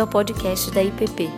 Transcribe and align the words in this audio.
bem-vindo 0.00 0.02
ao 0.02 0.06
podcast 0.06 0.70
da 0.70 0.82
IPP. 0.82 1.28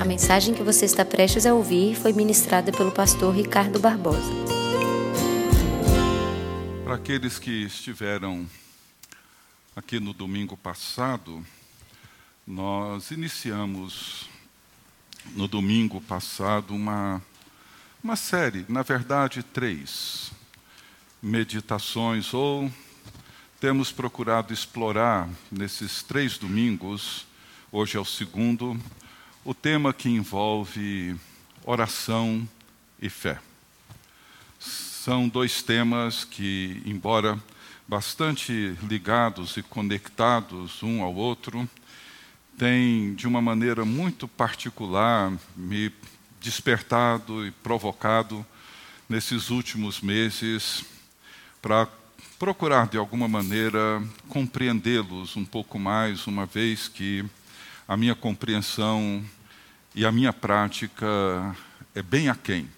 A 0.00 0.04
mensagem 0.04 0.54
que 0.54 0.62
você 0.62 0.84
está 0.84 1.04
prestes 1.04 1.44
a 1.46 1.54
ouvir 1.54 1.96
foi 1.96 2.12
ministrada 2.12 2.70
pelo 2.70 2.92
pastor 2.92 3.34
Ricardo 3.34 3.80
Barbosa. 3.80 4.32
Para 6.84 6.94
aqueles 6.94 7.38
que 7.38 7.64
estiveram 7.64 8.46
aqui 9.74 9.98
no 9.98 10.12
domingo 10.12 10.56
passado, 10.56 11.44
nós 12.46 13.10
iniciamos 13.10 14.28
no 15.34 15.48
domingo 15.48 16.00
passado 16.00 16.74
uma, 16.74 17.22
uma 18.02 18.16
série, 18.16 18.64
na 18.68 18.82
verdade, 18.82 19.42
três 19.42 20.30
meditações 21.22 22.34
ou 22.34 22.70
temos 23.62 23.92
procurado 23.92 24.52
explorar 24.52 25.28
nesses 25.48 26.02
três 26.02 26.36
domingos, 26.36 27.24
hoje 27.70 27.96
é 27.96 28.00
o 28.00 28.04
segundo, 28.04 28.76
o 29.44 29.54
tema 29.54 29.92
que 29.92 30.08
envolve 30.08 31.14
oração 31.64 32.48
e 33.00 33.08
fé. 33.08 33.38
São 34.58 35.28
dois 35.28 35.62
temas 35.62 36.24
que, 36.24 36.82
embora 36.84 37.40
bastante 37.86 38.76
ligados 38.82 39.56
e 39.56 39.62
conectados 39.62 40.82
um 40.82 41.00
ao 41.00 41.14
outro, 41.14 41.70
têm, 42.58 43.14
de 43.14 43.28
uma 43.28 43.40
maneira 43.40 43.84
muito 43.84 44.26
particular, 44.26 45.32
me 45.54 45.92
despertado 46.40 47.46
e 47.46 47.52
provocado 47.52 48.44
nesses 49.08 49.50
últimos 49.50 50.00
meses 50.00 50.84
para 51.62 51.86
procurar, 52.42 52.88
de 52.88 52.98
alguma 52.98 53.28
maneira, 53.28 54.02
compreendê-los 54.28 55.36
um 55.36 55.44
pouco 55.44 55.78
mais, 55.78 56.26
uma 56.26 56.44
vez 56.44 56.88
que 56.88 57.24
a 57.86 57.96
minha 57.96 58.16
compreensão 58.16 59.24
e 59.94 60.04
a 60.04 60.10
minha 60.10 60.32
prática 60.32 61.06
é 61.94 62.02
bem 62.02 62.28
aquém 62.28 62.68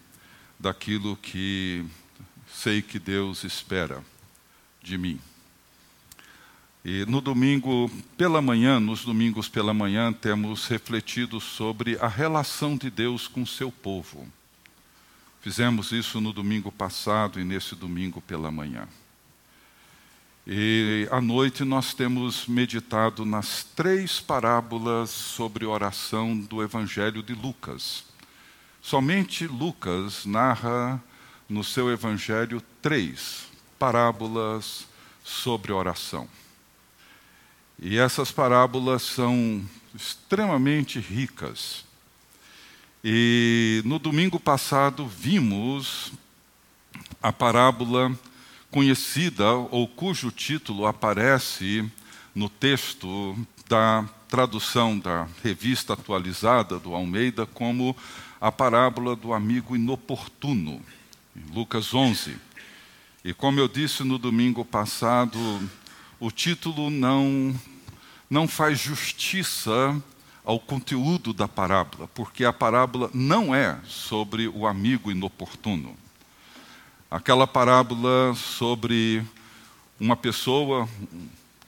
daquilo 0.60 1.16
que 1.16 1.82
sei 2.46 2.82
que 2.82 2.98
Deus 2.98 3.42
espera 3.42 4.04
de 4.82 4.98
mim. 4.98 5.18
E 6.84 7.06
no 7.06 7.22
domingo 7.22 7.90
pela 8.18 8.42
manhã, 8.42 8.78
nos 8.78 9.02
domingos 9.02 9.48
pela 9.48 9.72
manhã, 9.72 10.12
temos 10.12 10.66
refletido 10.66 11.40
sobre 11.40 11.96
a 12.02 12.06
relação 12.06 12.76
de 12.76 12.90
Deus 12.90 13.26
com 13.26 13.40
o 13.40 13.46
seu 13.46 13.72
povo. 13.72 14.28
Fizemos 15.40 15.90
isso 15.90 16.20
no 16.20 16.34
domingo 16.34 16.70
passado 16.70 17.40
e 17.40 17.44
nesse 17.44 17.74
domingo 17.74 18.20
pela 18.20 18.50
manhã. 18.50 18.86
E 20.46 21.08
à 21.10 21.22
noite 21.22 21.64
nós 21.64 21.94
temos 21.94 22.46
meditado 22.46 23.24
nas 23.24 23.64
três 23.64 24.20
parábolas 24.20 25.08
sobre 25.08 25.64
oração 25.64 26.38
do 26.38 26.62
Evangelho 26.62 27.22
de 27.22 27.32
Lucas. 27.32 28.04
Somente 28.82 29.46
Lucas 29.46 30.26
narra 30.26 31.02
no 31.48 31.64
seu 31.64 31.90
Evangelho 31.90 32.62
três 32.82 33.46
parábolas 33.78 34.86
sobre 35.24 35.72
oração. 35.72 36.28
E 37.78 37.96
essas 37.96 38.30
parábolas 38.30 39.00
são 39.00 39.64
extremamente 39.94 41.00
ricas. 41.00 41.86
E 43.02 43.80
no 43.86 43.98
domingo 43.98 44.38
passado 44.38 45.06
vimos 45.06 46.12
a 47.22 47.32
parábola 47.32 48.14
conhecida 48.74 49.52
ou 49.52 49.86
cujo 49.86 50.32
título 50.32 50.84
aparece 50.84 51.88
no 52.34 52.48
texto 52.48 53.38
da 53.68 54.04
tradução 54.28 54.98
da 54.98 55.28
revista 55.44 55.92
atualizada 55.92 56.76
do 56.80 56.92
Almeida 56.92 57.46
como 57.46 57.96
a 58.40 58.50
parábola 58.50 59.14
do 59.14 59.32
amigo 59.32 59.76
inoportuno, 59.76 60.82
em 61.36 61.54
Lucas 61.54 61.94
11. 61.94 62.36
E 63.24 63.32
como 63.32 63.60
eu 63.60 63.68
disse 63.68 64.02
no 64.02 64.18
domingo 64.18 64.64
passado, 64.64 65.38
o 66.18 66.32
título 66.32 66.90
não 66.90 67.54
não 68.28 68.48
faz 68.48 68.80
justiça 68.80 70.02
ao 70.44 70.58
conteúdo 70.58 71.32
da 71.32 71.46
parábola, 71.46 72.08
porque 72.08 72.44
a 72.44 72.52
parábola 72.52 73.08
não 73.14 73.54
é 73.54 73.78
sobre 73.86 74.48
o 74.48 74.66
amigo 74.66 75.12
inoportuno 75.12 75.96
aquela 77.14 77.46
parábola 77.46 78.34
sobre 78.34 79.22
uma 80.00 80.16
pessoa 80.16 80.88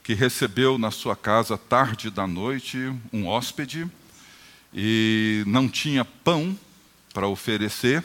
que 0.03 0.12
recebeu 0.12 0.77
na 0.77 0.91
sua 0.91 1.15
casa 1.15 1.57
tarde 1.57 2.11
da 2.11 2.27
noite 2.27 2.93
um 3.12 3.29
hóspede 3.29 3.89
e 4.75 5.45
não 5.47 5.69
tinha 5.69 6.05
pão 6.05 6.59
para 7.15 7.29
oferecer. 7.29 8.03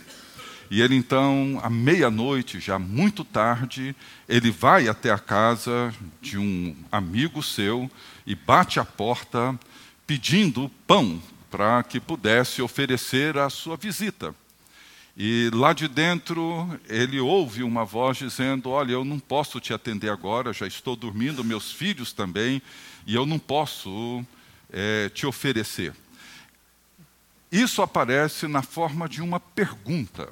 E 0.70 0.84
ele 0.84 0.96
então, 0.96 1.60
à 1.64 1.70
meia-noite, 1.70 2.60
já 2.60 2.78
muito 2.78 3.26
tarde, 3.26 3.96
ele 4.30 4.52
vai 4.52 4.88
até 4.88 5.10
a 5.10 5.18
casa 5.18 5.92
de 6.22 6.38
um 6.38 6.76
amigo 6.92 7.42
seu 7.42 7.90
e 8.24 8.36
bate 8.36 8.80
a 8.80 8.86
porta 8.86 9.60
pedindo 10.06 10.70
pão 10.86 11.20
para 11.50 11.82
que 11.82 12.00
pudesse 12.00 12.62
oferecer 12.62 13.36
à 13.40 13.50
sua 13.50 13.76
visita. 13.76 14.36
E 15.16 15.50
lá 15.54 15.74
de 15.74 15.88
dentro 15.88 16.80
ele 16.88 17.20
ouve 17.20 17.64
uma 17.64 17.84
voz 17.84 18.18
dizendo: 18.18 18.70
Olha, 18.70 18.94
eu 18.94 19.04
não 19.04 19.20
posso 19.20 19.60
te 19.60 19.74
atender 19.74 20.10
agora, 20.10 20.54
já 20.54 20.66
estou 20.66 20.96
dormindo, 20.96 21.44
meus 21.44 21.72
filhos 21.72 22.14
também, 22.14 22.62
e 23.06 23.14
eu 23.14 23.26
não 23.26 23.38
posso 23.38 24.26
é, 24.72 25.10
te 25.10 25.26
oferecer. 25.26 25.94
Isso 27.52 27.82
aparece 27.82 28.48
na 28.48 28.62
forma 28.62 29.10
de 29.10 29.22
uma 29.22 29.40
pergunta, 29.40 30.30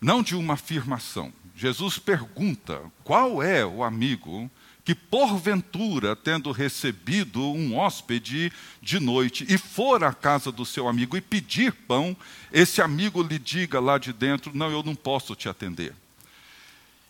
não 0.00 0.22
de 0.22 0.34
uma 0.34 0.54
afirmação. 0.54 1.30
Jesus 1.54 1.98
pergunta: 1.98 2.80
qual 3.04 3.42
é 3.42 3.66
o 3.66 3.84
amigo 3.84 4.50
que 4.90 4.94
porventura, 4.94 6.16
tendo 6.16 6.50
recebido 6.50 7.40
um 7.40 7.76
hóspede 7.76 8.52
de 8.82 8.98
noite 8.98 9.46
e 9.48 9.56
for 9.56 10.02
à 10.02 10.12
casa 10.12 10.50
do 10.50 10.66
seu 10.66 10.88
amigo 10.88 11.16
e 11.16 11.20
pedir 11.20 11.70
pão, 11.70 12.16
esse 12.50 12.82
amigo 12.82 13.22
lhe 13.22 13.38
diga 13.38 13.78
lá 13.78 13.98
de 13.98 14.12
dentro: 14.12 14.50
Não, 14.52 14.68
eu 14.68 14.82
não 14.82 14.96
posso 14.96 15.36
te 15.36 15.48
atender. 15.48 15.94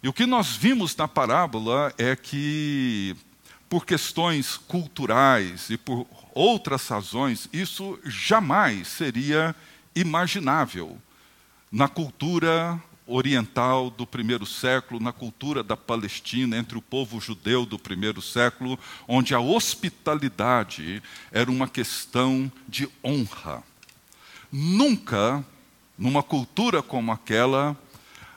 E 0.02 0.08
o 0.10 0.12
que 0.12 0.26
nós 0.26 0.54
vimos 0.54 0.94
na 0.94 1.08
parábola 1.08 1.90
é 1.96 2.14
que, 2.14 3.16
por 3.66 3.86
questões 3.86 4.58
culturais 4.58 5.70
e 5.70 5.78
por 5.78 6.06
outras 6.34 6.86
razões, 6.86 7.48
isso 7.50 7.98
jamais 8.04 8.88
seria 8.88 9.56
imaginável 9.96 10.98
na 11.72 11.88
cultura 11.88 12.78
oriental 13.10 13.90
do 13.90 14.06
primeiro 14.06 14.46
século, 14.46 15.00
na 15.00 15.12
cultura 15.12 15.62
da 15.62 15.76
Palestina, 15.76 16.56
entre 16.56 16.78
o 16.78 16.82
povo 16.82 17.20
judeu 17.20 17.66
do 17.66 17.78
primeiro 17.78 18.22
século, 18.22 18.78
onde 19.08 19.34
a 19.34 19.40
hospitalidade 19.40 21.02
era 21.32 21.50
uma 21.50 21.68
questão 21.68 22.50
de 22.68 22.88
honra. 23.04 23.62
Nunca, 24.50 25.44
numa 25.98 26.22
cultura 26.22 26.82
como 26.82 27.12
aquela, 27.12 27.76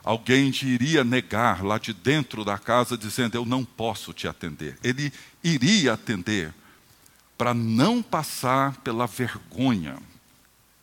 alguém 0.04 0.52
iria 0.64 1.04
negar 1.04 1.64
lá 1.64 1.78
de 1.78 1.94
dentro 1.94 2.44
da 2.44 2.58
casa, 2.58 2.98
dizendo: 2.98 3.36
Eu 3.36 3.46
não 3.46 3.64
posso 3.64 4.14
te 4.14 4.28
atender. 4.28 4.78
Ele 4.84 5.12
iria 5.44 5.94
atender 5.94 6.54
para 7.38 7.54
não 7.54 8.02
passar 8.02 8.78
pela 8.78 9.08
vergonha. 9.08 9.98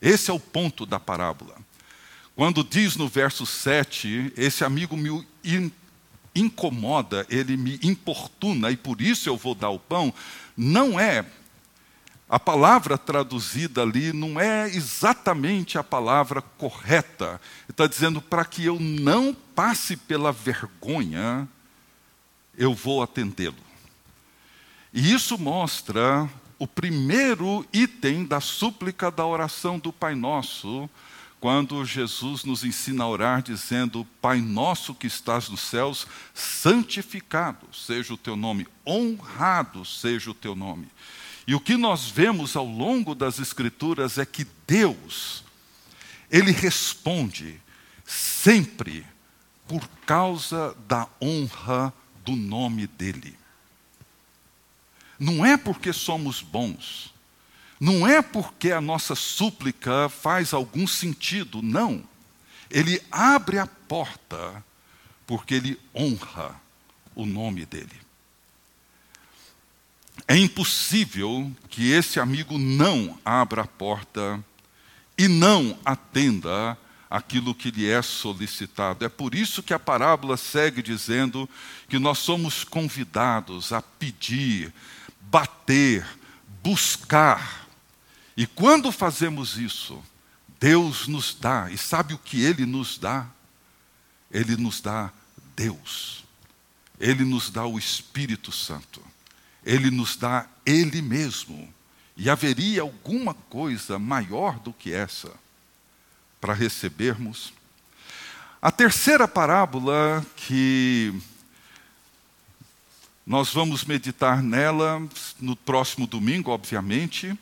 Esse 0.00 0.30
é 0.30 0.34
o 0.34 0.40
ponto 0.40 0.86
da 0.86 0.98
parábola. 0.98 1.54
Quando 2.40 2.64
diz 2.64 2.96
no 2.96 3.06
verso 3.06 3.44
7, 3.44 4.32
esse 4.34 4.64
amigo 4.64 4.96
me 4.96 5.26
incomoda, 6.34 7.26
ele 7.28 7.54
me 7.54 7.78
importuna 7.82 8.70
e 8.70 8.78
por 8.78 9.02
isso 9.02 9.28
eu 9.28 9.36
vou 9.36 9.54
dar 9.54 9.68
o 9.68 9.78
pão, 9.78 10.10
não 10.56 10.98
é. 10.98 11.26
A 12.26 12.40
palavra 12.40 12.96
traduzida 12.96 13.82
ali 13.82 14.14
não 14.14 14.40
é 14.40 14.66
exatamente 14.68 15.76
a 15.76 15.84
palavra 15.84 16.40
correta. 16.40 17.38
Está 17.68 17.86
dizendo 17.86 18.22
para 18.22 18.46
que 18.46 18.64
eu 18.64 18.80
não 18.80 19.36
passe 19.54 19.94
pela 19.94 20.32
vergonha, 20.32 21.46
eu 22.56 22.72
vou 22.72 23.02
atendê-lo. 23.02 23.54
E 24.94 25.12
isso 25.12 25.36
mostra 25.36 26.26
o 26.58 26.66
primeiro 26.66 27.66
item 27.70 28.24
da 28.24 28.40
súplica 28.40 29.10
da 29.10 29.26
oração 29.26 29.78
do 29.78 29.92
Pai 29.92 30.14
Nosso, 30.14 30.88
quando 31.40 31.84
Jesus 31.86 32.44
nos 32.44 32.62
ensina 32.62 33.04
a 33.04 33.08
orar 33.08 33.42
dizendo: 33.42 34.06
Pai 34.20 34.40
nosso 34.40 34.94
que 34.94 35.06
estás 35.06 35.48
nos 35.48 35.60
céus, 35.60 36.06
santificado 36.34 37.66
seja 37.72 38.12
o 38.12 38.18
teu 38.18 38.36
nome, 38.36 38.68
honrado 38.86 39.84
seja 39.84 40.30
o 40.30 40.34
teu 40.34 40.54
nome. 40.54 40.86
E 41.46 41.54
o 41.54 41.60
que 41.60 41.76
nós 41.76 42.08
vemos 42.08 42.54
ao 42.54 42.66
longo 42.66 43.14
das 43.14 43.38
Escrituras 43.38 44.18
é 44.18 44.26
que 44.26 44.46
Deus, 44.66 45.42
Ele 46.30 46.52
responde 46.52 47.60
sempre 48.04 49.06
por 49.66 49.88
causa 50.04 50.76
da 50.86 51.08
honra 51.20 51.92
do 52.24 52.36
nome 52.36 52.86
dele. 52.86 53.38
Não 55.18 55.44
é 55.44 55.56
porque 55.56 55.92
somos 55.92 56.42
bons, 56.42 57.14
não 57.80 58.06
é 58.06 58.20
porque 58.20 58.70
a 58.70 58.80
nossa 58.80 59.14
súplica 59.14 60.10
faz 60.10 60.52
algum 60.52 60.86
sentido, 60.86 61.62
não. 61.62 62.04
Ele 62.70 63.02
abre 63.10 63.58
a 63.58 63.66
porta 63.66 64.62
porque 65.26 65.54
ele 65.54 65.80
honra 65.94 66.54
o 67.14 67.24
nome 67.24 67.64
dele. 67.64 68.00
É 70.28 70.36
impossível 70.36 71.50
que 71.70 71.90
esse 71.90 72.20
amigo 72.20 72.58
não 72.58 73.18
abra 73.24 73.62
a 73.62 73.66
porta 73.66 74.44
e 75.16 75.26
não 75.26 75.78
atenda 75.84 76.76
aquilo 77.10 77.54
que 77.54 77.70
lhe 77.70 77.90
é 77.90 78.00
solicitado. 78.02 79.04
É 79.04 79.08
por 79.08 79.34
isso 79.34 79.62
que 79.62 79.74
a 79.74 79.78
parábola 79.78 80.36
segue 80.36 80.82
dizendo 80.82 81.48
que 81.88 81.98
nós 81.98 82.18
somos 82.18 82.62
convidados 82.62 83.72
a 83.72 83.82
pedir, 83.82 84.72
bater, 85.22 86.06
buscar. 86.62 87.68
E 88.36 88.46
quando 88.46 88.92
fazemos 88.92 89.56
isso, 89.56 90.02
Deus 90.58 91.06
nos 91.08 91.34
dá, 91.34 91.70
e 91.70 91.78
sabe 91.78 92.14
o 92.14 92.18
que 92.18 92.42
Ele 92.42 92.66
nos 92.66 92.98
dá? 92.98 93.26
Ele 94.30 94.56
nos 94.56 94.80
dá 94.80 95.10
Deus, 95.56 96.24
Ele 96.98 97.24
nos 97.24 97.50
dá 97.50 97.66
o 97.66 97.78
Espírito 97.78 98.52
Santo, 98.52 99.02
Ele 99.64 99.90
nos 99.90 100.16
dá 100.16 100.46
Ele 100.64 101.02
mesmo. 101.02 101.72
E 102.16 102.28
haveria 102.28 102.82
alguma 102.82 103.32
coisa 103.32 103.98
maior 103.98 104.58
do 104.58 104.72
que 104.72 104.92
essa 104.92 105.32
para 106.40 106.52
recebermos? 106.52 107.52
A 108.60 108.70
terceira 108.70 109.26
parábola 109.26 110.24
que 110.36 111.14
nós 113.26 113.52
vamos 113.54 113.84
meditar 113.84 114.42
nela 114.42 115.02
no 115.40 115.56
próximo 115.56 116.06
domingo, 116.06 116.50
obviamente, 116.50 117.38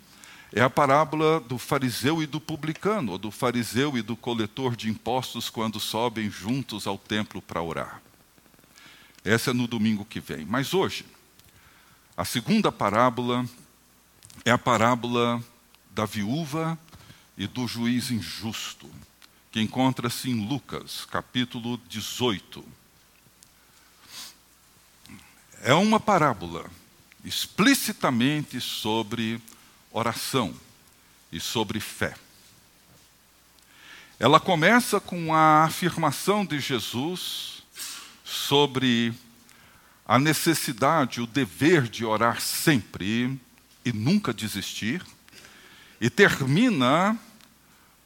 é 0.52 0.62
a 0.62 0.70
parábola 0.70 1.40
do 1.40 1.58
fariseu 1.58 2.22
e 2.22 2.26
do 2.26 2.40
publicano, 2.40 3.12
ou 3.12 3.18
do 3.18 3.30
fariseu 3.30 3.96
e 3.98 4.02
do 4.02 4.16
coletor 4.16 4.74
de 4.74 4.88
impostos 4.88 5.50
quando 5.50 5.78
sobem 5.78 6.30
juntos 6.30 6.86
ao 6.86 6.96
templo 6.96 7.42
para 7.42 7.62
orar. 7.62 8.00
Essa 9.24 9.50
é 9.50 9.54
no 9.54 9.66
domingo 9.66 10.04
que 10.04 10.20
vem. 10.20 10.46
Mas 10.46 10.72
hoje, 10.72 11.04
a 12.16 12.24
segunda 12.24 12.72
parábola 12.72 13.44
é 14.44 14.50
a 14.50 14.58
parábola 14.58 15.42
da 15.90 16.06
viúva 16.06 16.78
e 17.36 17.46
do 17.46 17.66
juiz 17.68 18.10
injusto, 18.10 18.90
que 19.52 19.60
encontra-se 19.60 20.30
em 20.30 20.46
Lucas, 20.46 21.04
capítulo 21.04 21.78
18. 21.88 22.64
É 25.62 25.74
uma 25.74 26.00
parábola 26.00 26.70
explicitamente 27.24 28.60
sobre 28.60 29.40
oração 29.92 30.54
e 31.30 31.40
sobre 31.40 31.80
fé. 31.80 32.14
Ela 34.18 34.40
começa 34.40 34.98
com 34.98 35.32
a 35.32 35.64
afirmação 35.64 36.44
de 36.44 36.58
Jesus 36.58 37.62
sobre 38.24 39.14
a 40.04 40.18
necessidade, 40.18 41.20
o 41.20 41.26
dever 41.26 41.82
de 41.82 42.04
orar 42.04 42.40
sempre 42.40 43.38
e 43.84 43.92
nunca 43.92 44.32
desistir, 44.32 45.04
e 46.00 46.10
termina 46.10 47.18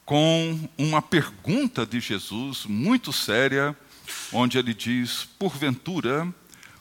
com 0.04 0.68
uma 0.76 1.00
pergunta 1.00 1.86
de 1.86 2.00
Jesus 2.00 2.66
muito 2.66 3.12
séria, 3.12 3.76
onde 4.32 4.58
ele 4.58 4.74
diz: 4.74 5.24
Porventura, 5.38 6.32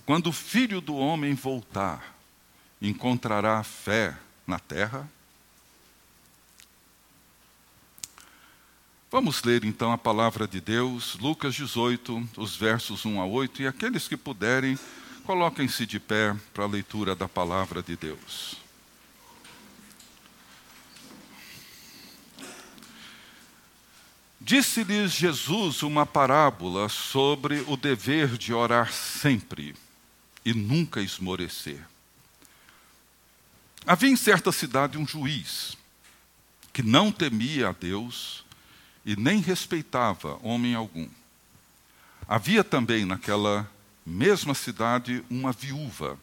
quando 0.06 0.28
o 0.28 0.34
filho 0.34 0.82
do 0.82 0.96
homem 0.96 1.34
voltar, 1.34 2.18
encontrará 2.82 3.64
fé 3.64 4.18
na 4.52 4.60
terra? 4.60 5.10
Vamos 9.10 9.44
ler 9.44 9.64
então 9.64 9.94
a 9.94 9.98
palavra 9.98 10.46
de 10.46 10.60
Deus, 10.60 11.18
Lucas 11.20 11.56
18, 11.56 12.30
os 12.38 12.56
versos 12.56 13.06
1 13.06 13.22
a 13.22 13.26
8, 13.26 13.62
e 13.62 13.68
aqueles 13.68 14.08
que 14.08 14.18
puderem, 14.18 14.78
coloquem-se 15.26 15.86
de 15.86 16.00
pé 16.00 16.36
para 16.54 16.66
a 16.66 16.68
leitura 16.68 17.16
da 17.16 17.30
palavra 17.30 17.82
de 17.82 17.96
Deus. 17.96 18.58
Disse-lhes 24.40 25.14
Jesus 25.14 25.82
uma 25.82 26.06
parábola 26.06 26.90
sobre 26.90 27.64
o 27.68 27.78
dever 27.78 28.38
de 28.38 28.54
orar 28.54 28.92
sempre 28.92 29.76
e 30.44 30.54
nunca 30.54 31.00
esmorecer. 31.00 31.91
Havia 33.86 34.10
em 34.10 34.16
certa 34.16 34.52
cidade 34.52 34.98
um 34.98 35.08
juiz 35.08 35.76
que 36.72 36.84
não 36.84 37.12
temia 37.12 37.70
a 37.70 37.72
Deus 37.72 38.46
e 39.06 39.16
nem 39.16 39.42
respeitava 39.42 40.40
homem 40.44 40.76
algum. 40.76 41.10
Havia 42.28 42.64
também 42.64 43.06
naquela 43.06 43.70
mesma 44.06 44.54
cidade 44.54 45.24
uma 45.30 45.52
viúva 45.52 46.18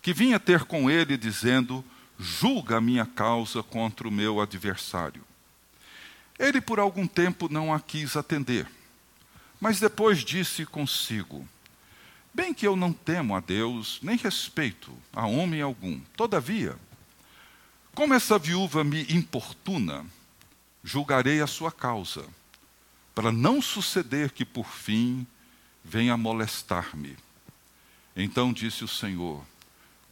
que 0.00 0.12
vinha 0.12 0.40
ter 0.40 0.64
com 0.64 0.90
ele 0.90 1.16
dizendo: 1.16 1.84
Julga 2.18 2.78
a 2.78 2.80
minha 2.80 3.06
causa 3.06 3.62
contra 3.62 4.08
o 4.08 4.12
meu 4.12 4.40
adversário. 4.40 5.22
Ele 6.38 6.60
por 6.60 6.80
algum 6.80 7.06
tempo 7.06 7.48
não 7.50 7.72
a 7.72 7.78
quis 7.78 8.16
atender, 8.16 8.66
mas 9.60 9.78
depois 9.78 10.24
disse 10.24 10.64
consigo: 10.64 11.46
Bem 12.34 12.54
que 12.54 12.66
eu 12.66 12.74
não 12.74 12.92
temo 12.92 13.36
a 13.36 13.40
Deus, 13.40 13.98
nem 14.02 14.16
respeito 14.16 14.90
a 15.12 15.26
homem 15.26 15.60
algum. 15.60 16.00
Todavia, 16.16 16.78
como 17.94 18.14
essa 18.14 18.38
viúva 18.38 18.82
me 18.82 19.02
importuna, 19.12 20.06
julgarei 20.82 21.42
a 21.42 21.46
sua 21.46 21.70
causa, 21.70 22.26
para 23.14 23.30
não 23.30 23.60
suceder 23.60 24.30
que 24.30 24.46
por 24.46 24.66
fim 24.66 25.26
venha 25.84 26.16
molestar-me. 26.16 27.16
Então 28.16 28.50
disse 28.50 28.82
o 28.82 28.88
Senhor: 28.88 29.44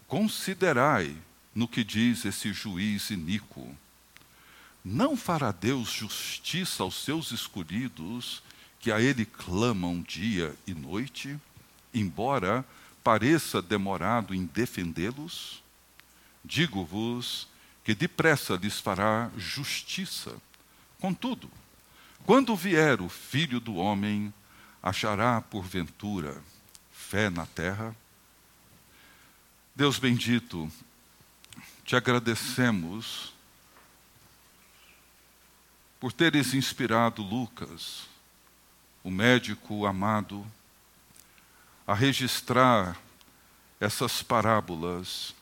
Considerai 0.06 1.16
no 1.54 1.66
que 1.66 1.82
diz 1.82 2.26
esse 2.26 2.52
juiz 2.52 3.08
iníquo. 3.08 3.74
Não 4.84 5.16
fará 5.16 5.52
Deus 5.52 5.90
justiça 5.90 6.82
aos 6.82 7.02
seus 7.02 7.32
escolhidos, 7.32 8.42
que 8.78 8.92
a 8.92 9.00
Ele 9.00 9.24
clamam 9.24 10.02
dia 10.02 10.54
e 10.66 10.74
noite? 10.74 11.38
Embora 11.92 12.64
pareça 13.02 13.60
demorado 13.62 14.34
em 14.34 14.46
defendê-los, 14.46 15.62
digo-vos 16.44 17.48
que 17.84 17.94
depressa 17.94 18.54
lhes 18.56 18.78
fará 18.78 19.30
justiça. 19.36 20.34
Contudo, 21.00 21.50
quando 22.24 22.54
vier 22.54 23.00
o 23.00 23.08
filho 23.08 23.58
do 23.58 23.74
homem, 23.76 24.32
achará 24.82 25.40
porventura 25.40 26.42
fé 26.92 27.30
na 27.30 27.46
terra? 27.46 27.96
Deus 29.74 29.98
bendito, 29.98 30.70
te 31.84 31.96
agradecemos 31.96 33.32
por 35.98 36.12
teres 36.12 36.54
inspirado 36.54 37.22
Lucas, 37.22 38.06
o 39.02 39.10
médico 39.10 39.84
amado, 39.86 40.46
a 41.90 41.94
registrar 41.94 42.96
essas 43.80 44.22
parábolas. 44.22 45.34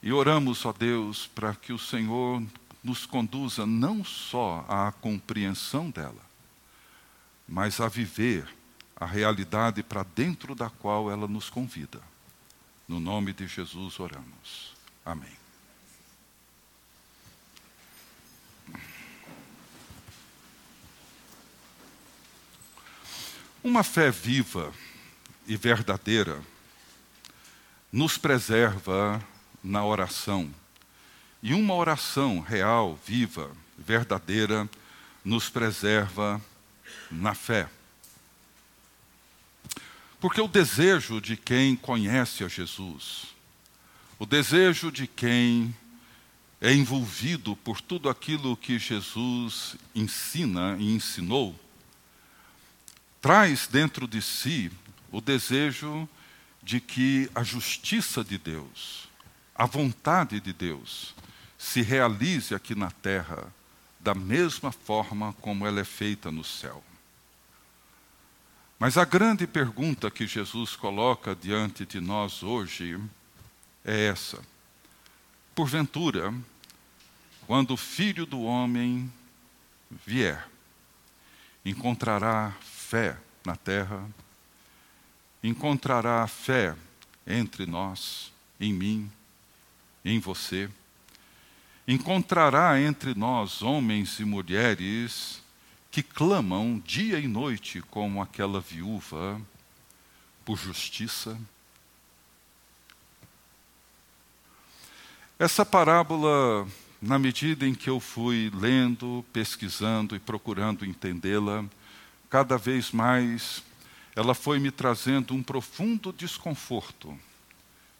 E 0.00 0.12
oramos, 0.12 0.64
ó 0.64 0.72
Deus, 0.72 1.26
para 1.26 1.52
que 1.52 1.72
o 1.72 1.78
Senhor 1.80 2.40
nos 2.80 3.04
conduza 3.04 3.66
não 3.66 4.04
só 4.04 4.64
à 4.68 4.92
compreensão 4.92 5.90
dela, 5.90 6.22
mas 7.48 7.80
a 7.80 7.88
viver 7.88 8.46
a 8.94 9.04
realidade 9.04 9.82
para 9.82 10.04
dentro 10.04 10.54
da 10.54 10.70
qual 10.70 11.10
ela 11.10 11.26
nos 11.26 11.50
convida. 11.50 12.00
No 12.86 13.00
nome 13.00 13.32
de 13.32 13.48
Jesus 13.48 13.98
oramos. 13.98 14.76
Amém. 15.04 15.36
Uma 23.64 23.82
fé 23.82 24.12
viva 24.12 24.72
e 25.46 25.56
verdadeira 25.56 26.42
nos 27.94 28.18
preserva 28.18 29.24
na 29.62 29.84
oração. 29.84 30.52
E 31.40 31.54
uma 31.54 31.74
oração 31.74 32.40
real, 32.40 32.98
viva, 33.06 33.50
verdadeira, 33.78 34.68
nos 35.24 35.48
preserva 35.48 36.40
na 37.08 37.34
fé. 37.34 37.68
Porque 40.18 40.40
o 40.40 40.48
desejo 40.48 41.20
de 41.20 41.36
quem 41.36 41.76
conhece 41.76 42.42
a 42.42 42.48
Jesus, 42.48 43.26
o 44.18 44.26
desejo 44.26 44.90
de 44.90 45.06
quem 45.06 45.72
é 46.60 46.72
envolvido 46.72 47.54
por 47.54 47.80
tudo 47.80 48.08
aquilo 48.08 48.56
que 48.56 48.78
Jesus 48.78 49.76
ensina 49.94 50.76
e 50.80 50.94
ensinou, 50.94 51.54
traz 53.20 53.68
dentro 53.68 54.08
de 54.08 54.20
si 54.20 54.72
o 55.14 55.20
desejo 55.20 56.08
de 56.60 56.80
que 56.80 57.30
a 57.36 57.44
justiça 57.44 58.24
de 58.24 58.36
Deus, 58.36 59.08
a 59.54 59.64
vontade 59.64 60.40
de 60.40 60.52
Deus, 60.52 61.14
se 61.56 61.82
realize 61.82 62.52
aqui 62.52 62.74
na 62.74 62.90
terra 62.90 63.46
da 64.00 64.12
mesma 64.12 64.72
forma 64.72 65.32
como 65.34 65.68
ela 65.68 65.80
é 65.80 65.84
feita 65.84 66.32
no 66.32 66.42
céu. 66.42 66.82
Mas 68.76 68.98
a 68.98 69.04
grande 69.04 69.46
pergunta 69.46 70.10
que 70.10 70.26
Jesus 70.26 70.74
coloca 70.74 71.32
diante 71.32 71.86
de 71.86 72.00
nós 72.00 72.42
hoje 72.42 73.00
é 73.84 74.06
essa: 74.06 74.42
porventura, 75.54 76.34
quando 77.46 77.70
o 77.70 77.76
filho 77.76 78.26
do 78.26 78.42
homem 78.42 79.12
vier, 80.04 80.44
encontrará 81.64 82.52
fé 82.60 83.16
na 83.46 83.54
terra? 83.54 84.04
Encontrará 85.44 86.26
fé 86.26 86.74
entre 87.26 87.66
nós, 87.66 88.32
em 88.58 88.72
mim, 88.72 89.12
em 90.02 90.18
você? 90.18 90.70
Encontrará 91.86 92.80
entre 92.80 93.14
nós 93.14 93.60
homens 93.60 94.18
e 94.20 94.24
mulheres 94.24 95.42
que 95.90 96.02
clamam 96.02 96.82
dia 96.82 97.18
e 97.18 97.28
noite 97.28 97.82
como 97.90 98.22
aquela 98.22 98.58
viúva 98.58 99.38
por 100.46 100.56
justiça? 100.56 101.38
Essa 105.38 105.62
parábola, 105.66 106.66
na 107.02 107.18
medida 107.18 107.66
em 107.66 107.74
que 107.74 107.90
eu 107.90 108.00
fui 108.00 108.50
lendo, 108.54 109.22
pesquisando 109.30 110.16
e 110.16 110.18
procurando 110.18 110.86
entendê-la, 110.86 111.66
cada 112.30 112.56
vez 112.56 112.90
mais 112.92 113.62
ela 114.14 114.34
foi 114.34 114.58
me 114.58 114.70
trazendo 114.70 115.34
um 115.34 115.42
profundo 115.42 116.12
desconforto 116.12 117.18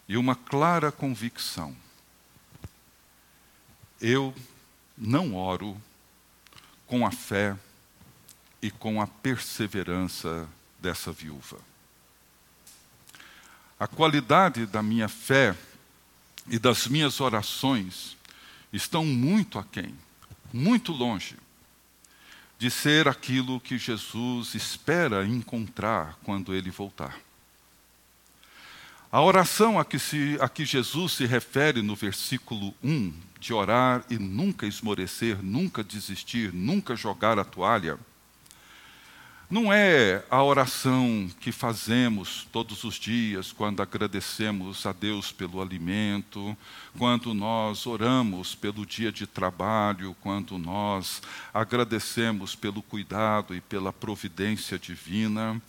e 0.07 0.15
uma 0.15 0.35
clara 0.35 0.91
convicção. 0.91 1.75
Eu 3.99 4.33
não 4.97 5.35
oro 5.35 5.79
com 6.87 7.05
a 7.05 7.11
fé 7.11 7.57
e 8.61 8.71
com 8.71 9.01
a 9.01 9.07
perseverança 9.07 10.47
dessa 10.79 11.11
viúva. 11.11 11.59
A 13.77 13.87
qualidade 13.87 14.65
da 14.65 14.81
minha 14.81 15.09
fé 15.09 15.55
e 16.47 16.57
das 16.57 16.87
minhas 16.87 17.19
orações 17.19 18.15
estão 18.71 19.03
muito 19.03 19.59
aquém, 19.59 19.93
muito 20.53 20.93
longe 20.93 21.35
de 22.57 22.71
ser 22.71 23.07
aquilo 23.07 23.59
que 23.59 23.77
Jesus 23.77 24.55
espera 24.55 25.25
encontrar 25.25 26.17
quando 26.23 26.53
ele 26.53 26.71
voltar. 26.71 27.17
A 29.11 29.21
oração 29.21 29.79
a 29.79 29.85
que, 29.85 29.97
se, 29.97 30.37
a 30.41 30.49
que 30.49 30.65
Jesus 30.65 31.13
se 31.13 31.25
refere 31.25 31.81
no 31.81 31.95
versículo 31.95 32.73
1, 32.83 33.13
de 33.39 33.53
orar 33.53 34.03
e 34.09 34.17
nunca 34.17 34.65
esmorecer, 34.65 35.41
nunca 35.41 35.83
desistir, 35.83 36.51
nunca 36.53 36.95
jogar 36.95 37.39
a 37.39 37.45
toalha, 37.45 37.97
não 39.49 39.71
é 39.71 40.23
a 40.29 40.43
oração 40.43 41.29
que 41.39 41.51
fazemos 41.51 42.47
todos 42.51 42.83
os 42.83 42.95
dias 42.95 43.51
quando 43.51 43.81
agradecemos 43.81 44.85
a 44.85 44.91
Deus 44.91 45.31
pelo 45.31 45.61
alimento, 45.61 46.57
quando 46.97 47.33
nós 47.33 47.85
oramos 47.85 48.55
pelo 48.55 48.85
dia 48.85 49.11
de 49.11 49.27
trabalho, 49.27 50.15
quando 50.21 50.57
nós 50.57 51.21
agradecemos 51.53 52.55
pelo 52.55 52.81
cuidado 52.81 53.55
e 53.55 53.61
pela 53.61 53.93
providência 53.93 54.79
divina. 54.79 55.61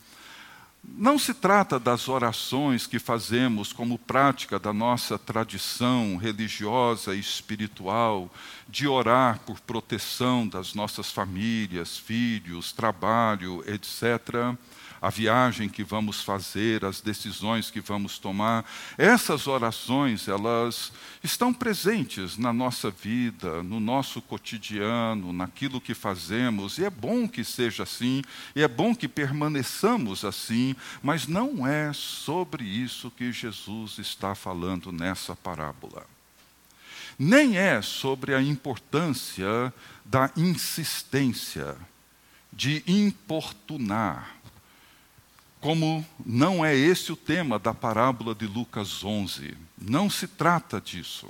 Não 0.89 1.19
se 1.19 1.35
trata 1.35 1.79
das 1.81 2.09
orações 2.09 2.87
que 2.87 2.99
fazemos 2.99 3.73
como 3.73 3.99
prática 3.99 4.59
da 4.59 4.73
nossa 4.73 5.19
tradição 5.19 6.17
religiosa 6.17 7.15
e 7.15 7.19
espiritual, 7.19 8.31
de 8.69 8.87
orar 8.87 9.41
por 9.41 9.61
proteção 9.61 10.47
das 10.47 10.75
nossas 10.75 11.11
famílias, 11.11 11.99
filhos, 11.99 12.73
trabalho, 12.73 13.65
etc 13.67 14.57
a 15.01 15.11
viagem 15.11 15.69
que 15.69 15.85
vamos 15.85 16.23
fazer, 16.23 16.85
as 16.85 17.01
decisões 17.01 17.71
que 17.71 17.81
vamos 17.81 18.19
tomar. 18.19 18.65
Essas 18.97 19.47
orações, 19.47 20.29
elas 20.29 20.93
estão 21.23 21.53
presentes 21.53 22.37
na 22.37 22.53
nossa 22.53 22.91
vida, 22.91 23.63
no 23.63 23.81
nosso 23.81 24.21
cotidiano, 24.23 25.33
naquilo 25.33 25.81
que 25.81 25.95
fazemos, 25.95 26.79
e 26.79 26.85
é 26.85 26.91
bom 26.91 27.29
que 27.29 27.45
seja 27.45 27.83
assim, 27.83 28.23
e 28.55 28.63
é 28.63 28.69
bom 28.69 28.95
que 28.95 29.09
permaneçamos 29.09 30.25
assim, 30.25 30.75
mas 31.03 31.27
não 31.27 31.67
é 31.67 31.93
sobre 31.93 32.65
isso 32.65 33.11
que 33.11 33.33
Jesus 33.33 33.99
está 33.99 34.35
falando 34.35 34.93
nessa 34.93 35.35
parábola. 35.35 36.07
Nem 37.19 37.57
é 37.57 37.81
sobre 37.81 38.35
a 38.35 38.43
importância 38.43 39.73
da 40.05 40.31
insistência, 40.37 41.77
de 42.53 42.83
importunar, 42.87 44.36
como 45.67 46.07
não 46.25 46.65
é 46.65 46.77
esse 46.77 47.11
o 47.11 47.17
tema 47.17 47.59
da 47.59 47.75
parábola 47.75 48.37
de 48.37 48.47
Lucas 48.47 49.03
11. 49.03 49.53
Não 49.77 50.09
se 50.09 50.29
trata 50.29 50.81
disso. 50.81 51.27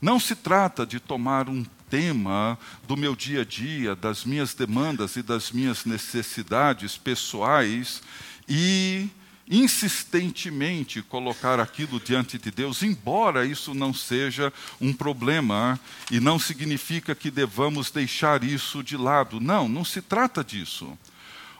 Não 0.00 0.18
se 0.18 0.34
trata 0.34 0.86
de 0.86 0.98
tomar 0.98 1.46
um 1.46 1.62
tema 1.90 2.58
do 2.88 2.96
meu 2.96 3.14
dia 3.14 3.42
a 3.42 3.44
dia, 3.44 3.94
das 3.94 4.24
minhas 4.24 4.54
demandas 4.54 5.16
e 5.16 5.22
das 5.22 5.52
minhas 5.52 5.84
necessidades 5.84 6.96
pessoais 6.96 8.00
e 8.48 9.10
insistentemente 9.46 11.02
colocar 11.02 11.60
aquilo 11.60 12.00
diante 12.00 12.38
de 12.38 12.50
Deus, 12.50 12.82
embora 12.82 13.44
isso 13.44 13.74
não 13.74 13.92
seja 13.92 14.50
um 14.80 14.90
problema 14.90 15.78
e 16.10 16.18
não 16.18 16.38
significa 16.38 17.14
que 17.14 17.30
devamos 17.30 17.90
deixar 17.90 18.42
isso 18.42 18.82
de 18.82 18.96
lado. 18.96 19.38
Não, 19.38 19.68
não 19.68 19.84
se 19.84 20.00
trata 20.00 20.42
disso. 20.42 20.96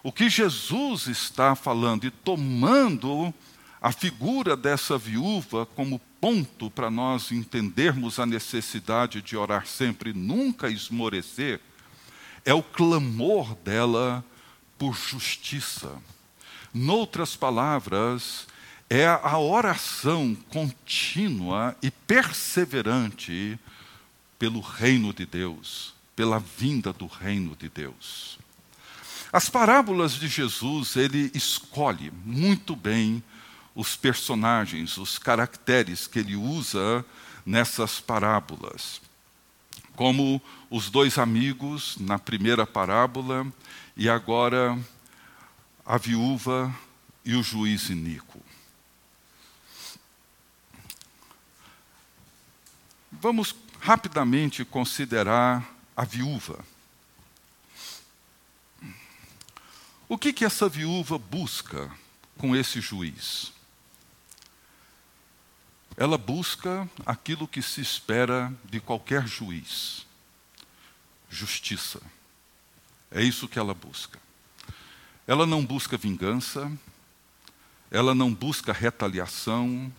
O 0.07 0.13
que 0.13 0.31
Jesus 0.31 1.09
está 1.09 1.57
falando 1.57 2.05
e 2.05 2.13
tomando 2.13 3.35
a 3.83 3.91
figura 3.91 4.57
dessa 4.57 4.97
viúva 4.97 5.67
como 5.67 5.99
ponto 6.21 6.71
para 6.71 6.89
nós 6.89 7.33
entendermos 7.33 8.21
a 8.21 8.25
necessidade 8.25 9.21
de 9.21 9.37
orar 9.37 9.67
sempre, 9.67 10.13
nunca 10.13 10.69
esmorecer, 10.69 11.61
é 12.45 12.55
o 12.55 12.63
clamor 12.63 13.57
dela 13.57 14.25
por 14.79 14.95
justiça. 14.95 16.01
Noutras 16.73 17.35
palavras, 17.35 18.47
é 18.89 19.09
a 19.09 19.37
oração 19.37 20.37
contínua 20.51 21.77
e 21.83 21.91
perseverante 21.91 23.59
pelo 24.39 24.61
reino 24.61 25.13
de 25.13 25.27
Deus, 25.27 25.97
pela 26.15 26.39
vinda 26.39 26.93
do 26.93 27.07
reino 27.07 27.57
de 27.57 27.69
Deus. 27.69 28.46
As 29.33 29.49
parábolas 29.49 30.13
de 30.13 30.29
Jesus, 30.29 30.97
ele 30.97 31.31
escolhe 31.35 32.13
muito 32.25 32.77
bem 32.77 33.23
os 33.75 33.97
personagens, 33.97 34.97
os 34.97 35.19
caracteres 35.19 36.07
que 36.07 36.19
ele 36.19 36.37
usa 36.37 37.05
nessas 37.45 38.01
parábolas. 38.01 39.01
Como 39.95 40.41
os 40.71 40.91
dois 40.91 41.19
amigos 41.19 41.97
na 41.99 42.19
primeira 42.19 42.67
parábola 42.67 43.47
e 43.97 44.09
agora 44.09 44.79
a 45.85 45.99
viúva 45.99 46.75
e 47.25 47.35
o 47.35 47.43
juiz 47.43 47.89
iníquo. 47.91 48.41
Vamos 53.13 53.55
rapidamente 53.81 54.65
considerar 54.65 55.67
a 55.97 56.05
viúva. 56.05 56.65
O 60.09 60.17
que, 60.17 60.33
que 60.33 60.45
essa 60.45 60.69
viúva 60.69 61.19
busca 61.19 61.91
com 62.39 62.55
esse 62.55 62.81
juiz? 62.81 63.53
Ela 65.97 66.17
busca 66.17 66.89
aquilo 67.05 67.49
que 67.49 67.61
se 67.61 67.81
espera 67.81 68.55
de 68.65 68.79
qualquer 68.79 69.27
juiz: 69.27 70.07
justiça. 71.29 72.01
É 73.11 73.21
isso 73.21 73.49
que 73.49 73.59
ela 73.59 73.75
busca. 73.75 74.21
Ela 75.27 75.45
não 75.45 75.67
busca 75.67 75.97
vingança, 75.97 76.71
ela 77.91 78.15
não 78.15 78.33
busca 78.33 78.73
retaliação, 78.73 79.93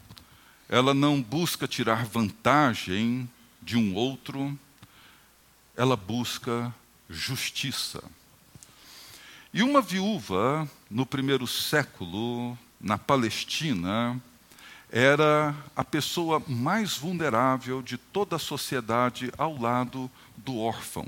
ela 0.69 0.93
não 0.93 1.21
busca 1.21 1.67
tirar 1.67 2.05
vantagem 2.05 3.29
de 3.61 3.75
um 3.75 3.93
outro, 3.93 4.57
ela 5.75 5.97
busca 5.97 6.73
justiça. 7.09 8.01
E 9.53 9.63
uma 9.63 9.81
viúva, 9.81 10.69
no 10.89 11.05
primeiro 11.05 11.47
século, 11.47 12.57
na 12.79 12.97
Palestina, 12.97 14.21
era 14.91 15.55
a 15.75 15.83
pessoa 15.83 16.41
mais 16.47 16.97
vulnerável 16.97 17.81
de 17.81 17.97
toda 17.97 18.35
a 18.35 18.39
sociedade 18.39 19.31
ao 19.37 19.57
lado 19.57 20.11
do 20.35 20.57
órfão. 20.57 21.07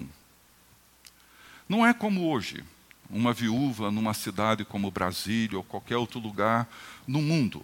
Não 1.68 1.86
é 1.86 1.94
como 1.94 2.30
hoje. 2.30 2.64
uma 3.10 3.34
viúva 3.34 3.90
numa 3.90 4.14
cidade 4.14 4.64
como 4.64 4.92
Brasília 4.92 5.58
ou 5.58 5.64
qualquer 5.64 5.98
outro 5.98 6.20
lugar 6.20 6.68
no 7.08 7.22
mundo. 7.22 7.64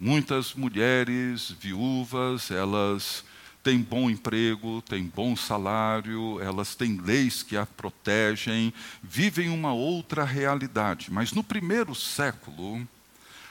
Muitas 0.00 0.54
mulheres 0.54 1.50
viúvas, 1.50 2.50
elas 2.50 3.22
têm 3.64 3.78
bom 3.78 4.10
emprego, 4.10 4.82
têm 4.82 5.04
bom 5.04 5.34
salário, 5.34 6.38
elas 6.40 6.74
têm 6.74 7.00
leis 7.00 7.42
que 7.42 7.56
a 7.56 7.64
protegem, 7.64 8.74
vivem 9.02 9.48
uma 9.48 9.72
outra 9.72 10.22
realidade. 10.22 11.10
Mas 11.10 11.32
no 11.32 11.42
primeiro 11.42 11.94
século, 11.94 12.86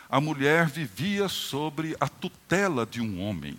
a 0.07 0.21
mulher 0.21 0.67
vivia 0.67 1.27
sobre 1.27 1.97
a 1.99 2.07
tutela 2.07 2.85
de 2.85 3.01
um 3.01 3.19
homem. 3.19 3.57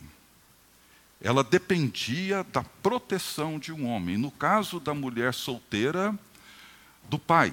Ela 1.21 1.43
dependia 1.43 2.45
da 2.45 2.63
proteção 2.63 3.59
de 3.59 3.73
um 3.73 3.89
homem. 3.89 4.17
No 4.17 4.31
caso 4.31 4.79
da 4.79 4.95
mulher 4.95 5.35
solteira, 5.35 6.17
do 7.11 7.19
pai. 7.19 7.53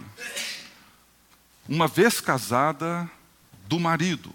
Uma 1.67 1.87
vez 1.87 2.21
casada, 2.21 3.09
do 3.67 3.79
marido. 3.79 4.31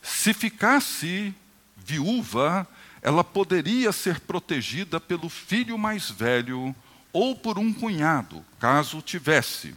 Se 0.00 0.32
ficasse 0.32 1.34
viúva, 1.76 2.68
ela 3.02 3.24
poderia 3.24 3.92
ser 3.92 4.20
protegida 4.20 5.00
pelo 5.00 5.28
filho 5.28 5.78
mais 5.78 6.10
velho 6.10 6.74
ou 7.12 7.34
por 7.34 7.58
um 7.58 7.72
cunhado, 7.72 8.44
caso 8.58 9.02
tivesse. 9.02 9.74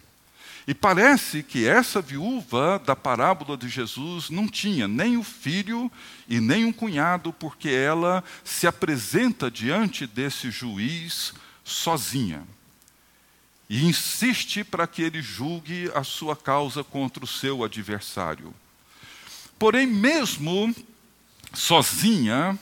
E 0.65 0.73
parece 0.73 1.43
que 1.43 1.67
essa 1.67 2.01
viúva 2.01 2.81
da 2.85 2.95
parábola 2.95 3.57
de 3.57 3.67
Jesus 3.67 4.29
não 4.29 4.47
tinha 4.47 4.87
nem 4.87 5.17
o 5.17 5.23
filho 5.23 5.91
e 6.27 6.39
nem 6.39 6.63
um 6.63 6.71
cunhado, 6.71 7.33
porque 7.33 7.69
ela 7.69 8.23
se 8.43 8.65
apresenta 8.65 9.51
diante 9.51 10.07
desse 10.07 10.49
juiz 10.49 11.33
sozinha 11.65 12.43
e 13.69 13.85
insiste 13.85 14.63
para 14.63 14.85
que 14.85 15.01
ele 15.01 15.19
julgue 15.19 15.89
a 15.95 16.03
sua 16.03 16.35
causa 16.35 16.83
contra 16.83 17.23
o 17.23 17.27
seu 17.27 17.63
adversário. 17.63 18.53
Porém, 19.57 19.87
mesmo 19.87 20.75
sozinha, 21.53 22.59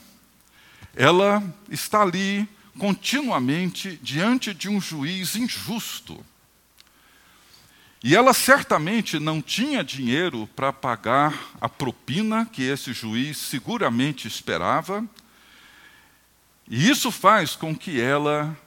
ela 0.96 1.44
está 1.70 2.02
ali 2.02 2.48
continuamente 2.78 4.00
diante 4.02 4.54
de 4.54 4.70
um 4.70 4.82
juiz 4.82 5.36
injusto. 5.36 6.24
E 8.04 8.16
ela 8.16 8.34
certamente 8.34 9.20
não 9.20 9.42
tinha 9.42 9.84
dinheiro 9.84 10.50
para 10.56 10.74
pagar 10.74 11.52
a 11.62 11.70
propina 11.70 12.46
que 12.46 12.64
esse 12.64 12.94
juiz 12.94 13.38
seguramente 13.38 14.28
esperava, 14.28 15.06
e 16.68 16.90
isso 16.90 17.12
faz 17.12 17.56
com 17.56 17.76
que 17.76 18.02
ela 18.02 18.58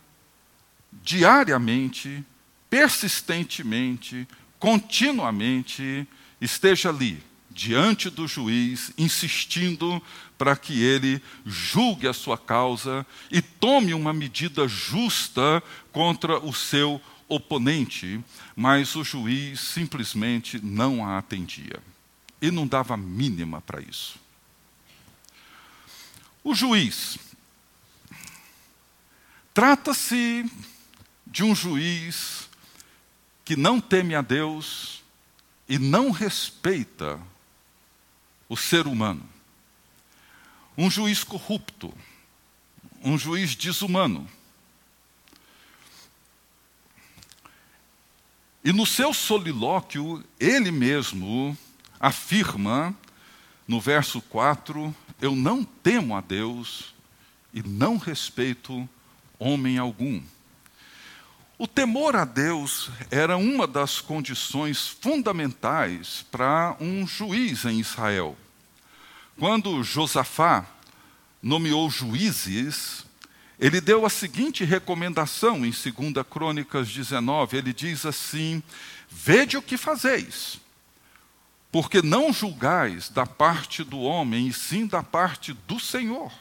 diariamente, 0.93 2.25
persistentemente, 2.71 4.29
continuamente 4.59 6.07
esteja 6.41 6.91
ali, 6.91 7.21
diante 7.55 8.11
do 8.11 8.27
juiz, 8.27 8.93
insistindo 8.99 10.03
para 10.37 10.57
que 10.57 10.83
ele 10.83 11.23
julgue 11.47 12.09
a 12.09 12.13
sua 12.13 12.37
causa 12.37 13.07
e 13.31 13.41
tome 13.41 13.95
uma 13.95 14.13
medida 14.13 14.67
justa 14.67 15.63
contra 15.93 16.39
o 16.41 16.53
seu 16.53 17.01
oponente, 17.29 18.21
mas 18.57 18.97
o 18.97 19.05
juiz 19.05 19.61
simplesmente 19.61 20.61
não 20.63 21.07
a 21.07 21.17
atendia 21.17 21.81
e 22.43 22.51
não 22.51 22.67
dava 22.67 22.97
mínima 22.97 23.61
para 23.61 23.81
isso. 23.81 24.17
O 26.43 26.55
juiz 26.55 27.17
trata-se 29.55 30.45
de 31.25 31.45
um 31.45 31.55
juiz 31.55 32.49
que 33.45 33.57
não 33.57 33.81
teme 33.81 34.15
a 34.15 34.21
Deus 34.21 35.03
e 35.69 35.79
não 35.79 36.11
respeita 36.11 37.21
o 38.55 38.57
ser 38.57 38.87
humano. 38.87 39.29
Um 40.79 40.89
juiz 40.89 41.25
corrupto, 41.25 41.93
um 43.03 43.19
juiz 43.19 43.57
desumano. 43.57 44.29
E 48.65 48.73
no 48.73 48.87
seu 48.87 49.13
solilóquio, 49.13 50.25
ele 50.39 50.71
mesmo 50.71 51.59
afirma, 51.99 52.95
no 53.67 53.81
verso 53.81 54.23
4, 54.23 54.95
eu 55.21 55.35
não 55.35 55.65
temo 55.65 56.17
a 56.17 56.21
Deus 56.21 56.95
e 57.53 57.61
não 57.61 57.97
respeito 57.97 58.89
homem 59.37 59.79
algum. 59.79 60.23
O 61.59 61.67
temor 61.67 62.15
a 62.15 62.25
Deus 62.25 62.89
era 63.11 63.37
uma 63.37 63.67
das 63.67 64.01
condições 64.01 64.87
fundamentais 64.87 66.25
para 66.31 66.77
um 66.81 67.05
juiz 67.05 67.65
em 67.65 67.81
Israel. 67.81 68.37
Quando 69.39 69.83
Josafá 69.83 70.65
nomeou 71.43 71.91
juízes, 71.91 73.05
ele 73.59 73.81
deu 73.81 74.07
a 74.07 74.11
seguinte 74.11 74.65
recomendação 74.65 75.65
em 75.65 75.71
2 75.71 76.27
Crônicas 76.29 76.89
19: 76.89 77.57
ele 77.57 77.73
diz 77.73 78.07
assim: 78.07 78.63
Vede 79.11 79.57
o 79.57 79.63
que 79.63 79.77
fazeis, 79.77 80.61
porque 81.73 82.01
não 82.01 82.33
julgais 82.33 83.09
da 83.09 83.27
parte 83.27 83.83
do 83.83 84.01
homem, 84.01 84.49
e 84.49 84.53
sim 84.53 84.87
da 84.87 85.03
parte 85.03 85.53
do 85.67 85.81
Senhor. 85.81 86.33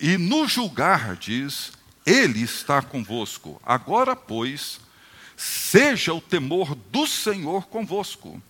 E 0.00 0.16
no 0.16 0.48
julgardes, 0.48 1.72
ele 2.06 2.40
está 2.40 2.80
convosco. 2.80 3.60
Agora, 3.64 4.16
pois, 4.16 4.80
seja 5.36 6.14
o 6.14 6.20
temor 6.20 6.74
do 6.74 7.06
Senhor 7.06 7.66
convosco. 7.66 8.42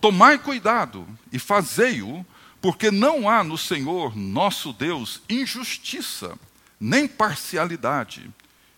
Tomai 0.00 0.38
cuidado 0.38 1.08
e 1.32 1.38
fazei-o, 1.38 2.24
porque 2.60 2.90
não 2.90 3.28
há 3.28 3.44
no 3.44 3.56
Senhor, 3.56 4.16
nosso 4.16 4.72
Deus, 4.72 5.22
injustiça, 5.28 6.38
nem 6.80 7.06
parcialidade, 7.06 8.30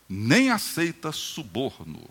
nem 0.09 0.51
aceita 0.51 1.13
suborno. 1.13 2.09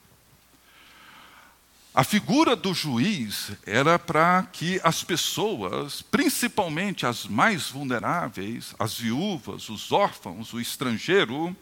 A 1.93 2.03
figura 2.03 2.55
do 2.55 2.73
juiz 2.73 3.51
era 3.65 3.99
para 3.99 4.43
que 4.53 4.79
as 4.83 5.03
pessoas, 5.03 6.01
principalmente 6.01 7.05
as 7.05 7.25
mais 7.25 7.69
vulneráveis, 7.69 8.73
as 8.79 8.97
viúvas, 8.97 9.69
os 9.69 9.91
órfãos, 9.91 10.53
o 10.53 10.61
estrangeiro, 10.61 11.55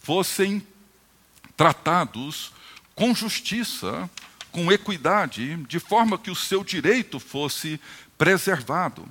fossem 0.00 0.66
tratados 1.56 2.52
com 2.94 3.14
justiça, 3.14 4.10
com 4.50 4.72
equidade, 4.72 5.56
de 5.68 5.78
forma 5.78 6.18
que 6.18 6.30
o 6.30 6.34
seu 6.34 6.64
direito 6.64 7.20
fosse 7.20 7.78
preservado. 8.16 9.06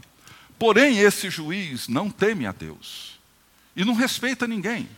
Porém, 0.60 1.00
esse 1.00 1.30
juiz 1.30 1.88
não 1.88 2.12
teme 2.12 2.46
a 2.46 2.52
Deus 2.52 3.18
e 3.76 3.86
não 3.86 3.94
respeita 3.94 4.46
ninguém, 4.46 4.90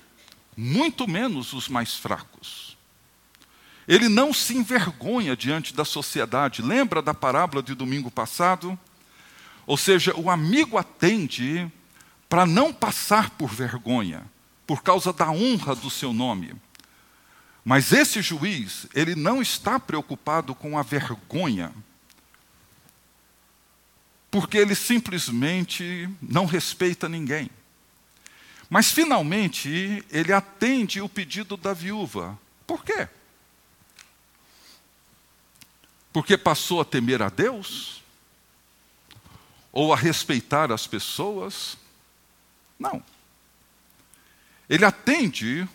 muito 0.57 1.07
menos 1.07 1.53
os 1.53 1.69
mais 1.69 1.95
fracos. 1.95 2.75
Ele 3.87 4.09
não 4.09 4.33
se 4.33 4.55
envergonha 4.55 5.35
diante 5.35 5.73
da 5.73 5.83
sociedade. 5.85 6.61
Lembra 6.61 7.01
da 7.01 7.13
parábola 7.13 7.61
de 7.61 7.75
domingo 7.75 8.09
passado? 8.09 8.77
Ou 9.67 9.77
seja, 9.77 10.15
o 10.17 10.29
amigo 10.29 10.77
atende 10.77 11.71
para 12.29 12.45
não 12.45 12.73
passar 12.73 13.31
por 13.31 13.49
vergonha, 13.49 14.23
por 14.65 14.81
causa 14.81 15.11
da 15.11 15.29
honra 15.29 15.75
do 15.75 15.89
seu 15.89 16.13
nome. 16.13 16.53
Mas 17.63 17.91
esse 17.91 18.21
juiz, 18.21 18.87
ele 18.95 19.13
não 19.13 19.41
está 19.41 19.79
preocupado 19.79 20.55
com 20.55 20.77
a 20.77 20.81
vergonha, 20.81 21.71
porque 24.31 24.57
ele 24.57 24.73
simplesmente 24.73 26.09
não 26.21 26.45
respeita 26.45 27.09
ninguém. 27.09 27.49
Mas 28.69 28.89
finalmente 28.89 30.01
ele 30.09 30.31
atende 30.31 31.01
o 31.01 31.09
pedido 31.09 31.57
da 31.57 31.73
viúva. 31.73 32.39
Por 32.65 32.85
quê? 32.85 33.09
Porque 36.13 36.37
passou 36.37 36.79
a 36.79 36.85
temer 36.85 37.21
a 37.21 37.27
Deus? 37.27 38.01
Ou 39.73 39.93
a 39.93 39.97
respeitar 39.97 40.71
as 40.71 40.87
pessoas? 40.87 41.77
Não. 42.79 43.03
Ele 44.69 44.85
atende 44.85 45.67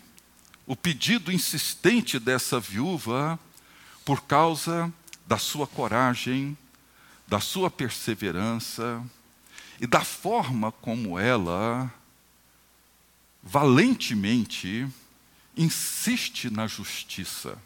o 0.67 0.75
pedido 0.75 1.31
insistente 1.31 2.19
dessa 2.19 2.59
viúva 2.59 3.39
por 4.07 4.23
causa 4.23 4.91
da 5.27 5.37
sua 5.37 5.67
coragem, 5.67 6.57
da 7.27 7.41
sua 7.41 7.71
perseverança 7.71 9.03
e 9.81 9.87
da 9.87 10.01
forma 10.01 10.71
como 10.71 11.19
ela 11.19 11.93
valentemente 13.43 14.87
insiste 15.57 16.51
na 16.51 16.67
justiça. 16.67 17.59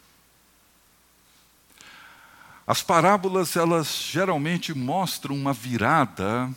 As 2.67 2.83
parábolas, 2.83 3.57
elas 3.57 4.09
geralmente 4.11 4.73
mostram 4.73 5.35
uma 5.35 5.53
virada 5.53 6.49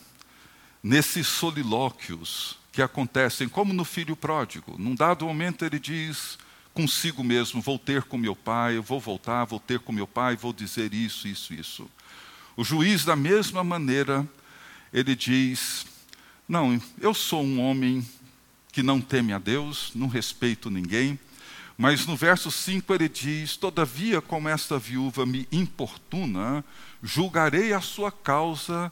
nesses 0.84 1.26
solilóquios 1.26 2.60
que 2.72 2.82
acontecem, 2.82 3.50
como 3.50 3.74
no 3.74 3.86
filho 3.86 4.16
pródigo. 4.16 4.76
Num 4.78 4.94
dado 4.94 5.26
momento 5.26 5.66
ele 5.66 5.80
diz: 5.80 6.38
consigo 6.74 7.24
mesmo: 7.24 7.62
vou 7.62 7.80
ter 7.80 8.04
com 8.04 8.18
meu 8.18 8.36
pai, 8.36 8.78
vou 8.78 9.00
voltar, 9.00 9.46
vou 9.46 9.60
ter 9.60 9.80
com 9.80 9.92
meu 9.92 10.06
pai, 10.06 10.36
vou 10.36 10.54
dizer 10.54 10.94
isso, 10.94 11.28
isso, 11.28 11.54
isso. 11.54 11.90
O 12.56 12.64
juiz, 12.64 13.04
da 13.04 13.16
mesma 13.16 13.64
maneira, 13.64 14.28
ele 14.94 15.16
diz: 15.16 15.86
Não, 16.48 16.80
eu 17.00 17.14
sou 17.14 17.44
um 17.44 17.60
homem 17.60 18.08
que 18.72 18.84
não 18.84 19.02
teme 19.02 19.34
a 19.34 19.40
Deus, 19.40 19.92
não 19.96 20.08
respeito 20.08 20.70
ninguém. 20.70 21.20
Mas 21.78 22.06
no 22.06 22.16
verso 22.16 22.52
5 22.52 22.94
ele 22.94 23.10
diz: 23.10 23.58
Todavia, 23.58 24.22
como 24.22 24.50
esta 24.50 24.78
viúva 24.78 25.26
me 25.26 25.48
importuna, 25.52 26.64
julgarei 27.02 27.74
a 27.74 27.82
sua 27.82 28.12
causa, 28.12 28.92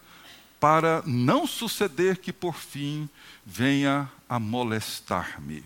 para 0.60 1.02
não 1.06 1.48
suceder 1.48 2.18
que 2.18 2.32
por 2.32 2.56
fim 2.56 3.10
venha 3.46 4.10
a 4.30 4.40
molestar-me. 4.40 5.64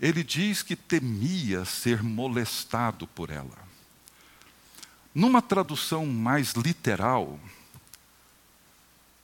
Ele 0.00 0.22
diz 0.22 0.62
que 0.62 0.76
temia 0.76 1.64
ser 1.64 2.02
molestado 2.02 3.06
por 3.06 3.30
ela. 3.30 3.71
Numa 5.14 5.42
tradução 5.42 6.06
mais 6.06 6.52
literal, 6.52 7.38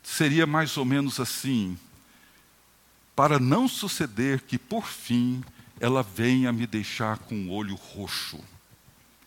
seria 0.02 0.46
mais 0.46 0.76
ou 0.76 0.84
menos 0.84 1.18
assim: 1.18 1.78
para 3.16 3.38
não 3.38 3.66
suceder 3.66 4.42
que 4.42 4.58
por 4.58 4.86
fim 4.86 5.42
ela 5.80 6.02
venha 6.02 6.52
me 6.52 6.66
deixar 6.66 7.18
com 7.18 7.46
o 7.46 7.50
olho 7.50 7.74
roxo. 7.74 8.38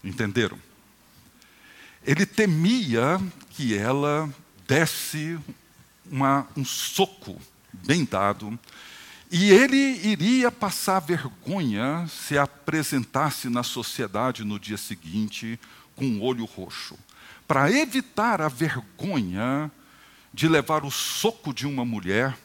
Entenderam? 0.03 0.59
Ele 2.03 2.25
temia 2.25 3.19
que 3.51 3.75
ela 3.75 4.29
desse 4.67 5.39
uma, 6.09 6.47
um 6.57 6.65
soco 6.65 7.39
bem 7.73 8.03
dado, 8.03 8.59
e 9.29 9.49
ele 9.49 9.77
iria 10.05 10.51
passar 10.51 10.99
vergonha 10.99 12.05
se 12.07 12.37
apresentasse 12.37 13.49
na 13.49 13.63
sociedade 13.63 14.43
no 14.43 14.59
dia 14.59 14.77
seguinte 14.77 15.59
com 16.01 16.17
o 16.17 16.23
olho 16.23 16.45
roxo. 16.45 16.97
Para 17.47 17.71
evitar 17.71 18.41
a 18.41 18.47
vergonha 18.47 19.71
de 20.33 20.47
levar 20.47 20.83
o 20.83 20.89
soco 20.89 21.53
de 21.53 21.67
uma 21.67 21.85
mulher, 21.85 22.35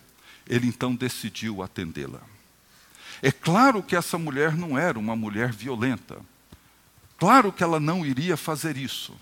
ele 0.47 0.67
então 0.67 0.95
decidiu 0.95 1.63
atendê-la. 1.63 2.21
É 3.23 3.33
claro 3.33 3.83
que 3.83 3.97
essa 3.97 4.19
mulher 4.19 4.55
não 4.55 4.79
era 4.79 4.99
uma 4.99 5.17
mulher 5.17 5.53
violenta. 5.53 6.21
Claro 7.17 7.51
que 7.51 7.65
ela 7.65 7.81
não 7.81 8.05
iria 8.05 8.37
fazer 8.37 8.77
isso. 8.77 9.17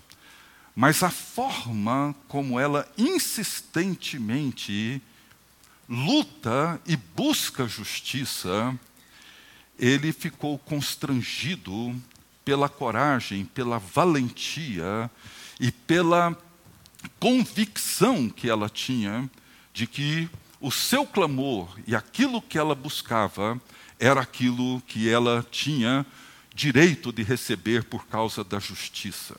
Mas 0.75 1.01
a 1.01 1.09
forma 1.09 2.13
como 2.27 2.59
ela 2.59 2.85
insistentemente 2.97 5.01
luta 5.87 6.81
e 6.85 6.97
busca 6.97 7.69
justiça, 7.69 8.77
ele 9.79 10.11
ficou 10.11 10.59
constrangido 10.59 11.95
pela 12.45 12.69
coragem, 12.69 13.43
pela 13.43 13.79
valentia 13.79 15.09
e 15.59 15.71
pela 15.71 16.37
convicção 17.19 18.29
que 18.29 18.49
ela 18.49 18.69
tinha 18.69 19.29
de 19.73 19.87
que 19.87 20.29
o 20.61 20.71
seu 20.71 21.05
clamor 21.05 21.77
e 21.85 21.95
aquilo 21.95 22.41
que 22.41 22.57
ela 22.57 22.75
buscava 22.75 23.59
era 23.99 24.21
aquilo 24.21 24.81
que 24.81 25.09
ela 25.09 25.45
tinha 25.49 26.05
direito 26.53 27.11
de 27.11 27.23
receber 27.23 27.83
por 27.83 28.05
causa 28.07 28.43
da 28.43 28.59
justiça. 28.59 29.35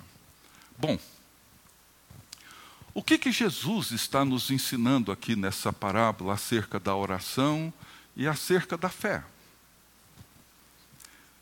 Bom, 0.79 0.99
o 2.93 3.03
que, 3.03 3.19
que 3.19 3.33
Jesus 3.33 3.91
está 3.91 4.25
nos 4.25 4.51
ensinando 4.51 5.13
aqui 5.13 5.37
nessa 5.37 5.73
parábola 5.73 6.35
acerca 6.35 6.81
da 6.81 6.95
oração 6.95 7.73
e 8.15 8.27
acerca 8.27 8.77
da 8.77 8.89
fé? 8.89 9.23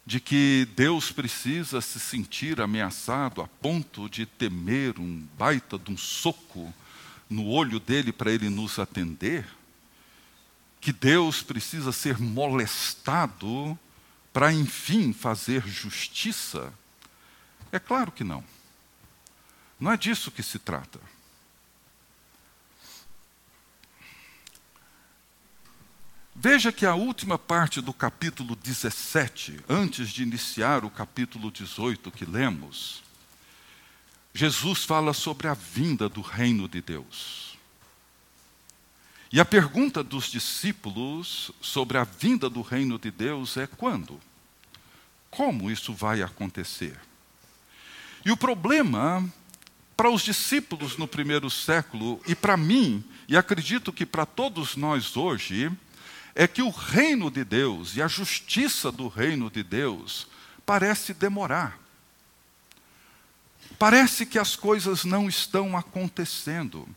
De 0.06 0.20
que 0.20 0.68
Deus 0.76 1.10
precisa 1.10 1.80
se 1.80 1.98
sentir 1.98 2.60
ameaçado 2.60 3.40
a 3.40 3.48
ponto 3.48 4.08
de 4.08 4.26
temer 4.26 4.98
um 4.98 5.26
baita 5.38 5.78
de 5.78 5.90
um 5.90 5.96
soco 5.96 6.72
no 7.28 7.46
olho 7.46 7.80
dele 7.80 8.12
para 8.12 8.30
ele 8.30 8.50
nos 8.50 8.78
atender? 8.78 9.46
que 10.84 10.92
Deus 10.92 11.40
precisa 11.42 11.92
ser 11.92 12.18
molestado 12.18 13.78
para, 14.34 14.52
enfim, 14.52 15.14
fazer 15.14 15.66
justiça? 15.66 16.70
É 17.72 17.78
claro 17.78 18.12
que 18.12 18.22
não. 18.22 18.44
Não 19.80 19.90
é 19.90 19.96
disso 19.96 20.30
que 20.30 20.42
se 20.42 20.58
trata. 20.58 21.00
Veja 26.44 26.70
que 26.70 26.84
a 26.84 26.94
última 26.94 27.38
parte 27.38 27.80
do 27.80 27.90
capítulo 27.90 28.54
17, 28.54 29.60
antes 29.66 30.10
de 30.10 30.22
iniciar 30.22 30.84
o 30.84 30.90
capítulo 30.90 31.50
18 31.50 32.10
que 32.10 32.26
lemos, 32.26 33.02
Jesus 34.34 34.84
fala 34.84 35.14
sobre 35.14 35.48
a 35.48 35.54
vinda 35.54 36.06
do 36.06 36.20
reino 36.20 36.68
de 36.68 36.82
Deus. 36.82 37.56
E 39.32 39.40
a 39.40 39.44
pergunta 39.46 40.04
dos 40.04 40.26
discípulos 40.26 41.50
sobre 41.62 41.96
a 41.96 42.04
vinda 42.04 42.50
do 42.50 42.60
reino 42.60 42.98
de 42.98 43.10
Deus 43.10 43.56
é 43.56 43.66
quando? 43.66 44.20
Como 45.30 45.70
isso 45.70 45.94
vai 45.94 46.20
acontecer? 46.20 47.00
E 48.22 48.30
o 48.30 48.36
problema 48.36 49.26
para 49.96 50.10
os 50.10 50.20
discípulos 50.20 50.98
no 50.98 51.08
primeiro 51.08 51.48
século 51.48 52.20
e 52.28 52.34
para 52.34 52.54
mim, 52.54 53.02
e 53.26 53.34
acredito 53.34 53.90
que 53.90 54.04
para 54.04 54.26
todos 54.26 54.76
nós 54.76 55.16
hoje, 55.16 55.72
é 56.34 56.46
que 56.46 56.62
o 56.62 56.70
reino 56.70 57.30
de 57.30 57.44
Deus 57.44 57.96
e 57.96 58.02
a 58.02 58.08
justiça 58.08 58.90
do 58.90 59.08
reino 59.08 59.50
de 59.50 59.62
Deus 59.62 60.26
parece 60.66 61.14
demorar. 61.14 61.78
Parece 63.78 64.26
que 64.26 64.38
as 64.38 64.56
coisas 64.56 65.04
não 65.04 65.28
estão 65.28 65.76
acontecendo. 65.76 66.88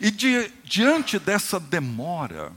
E 0.00 0.10
di, 0.10 0.50
diante 0.64 1.18
dessa 1.18 1.58
demora, 1.58 2.52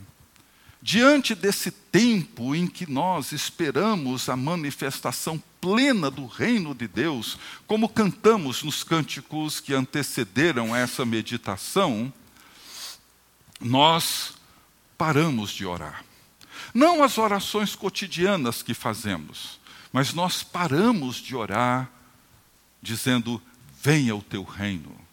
diante 0.82 1.34
desse 1.34 1.72
tempo 1.72 2.56
em 2.56 2.68
que 2.68 2.90
nós 2.90 3.32
esperamos 3.32 4.30
a 4.30 4.36
manifestação 4.36 5.42
plena 5.60 6.10
do 6.10 6.26
reino 6.26 6.74
de 6.74 6.88
Deus, 6.88 7.38
como 7.66 7.90
cantamos 7.90 8.63
nos 8.63 8.84
cânticos 8.84 9.60
que 9.60 9.74
antecederam 9.74 10.76
essa 10.76 11.06
meditação, 11.06 12.12
nós 13.60 14.34
paramos 14.98 15.52
de 15.52 15.66
orar. 15.66 16.07
Não 16.78 17.04
as 17.04 17.18
orações 17.18 17.76
cotidianas 17.76 18.62
que 18.62 18.74
fazemos, 18.74 19.60
mas 19.92 20.13
nós 20.13 20.44
paramos 20.44 21.16
de 21.16 21.36
orar 21.36 21.90
dizendo: 22.82 23.42
Venha 23.82 24.16
o 24.16 24.22
teu 24.22 24.44
reino 24.44 25.08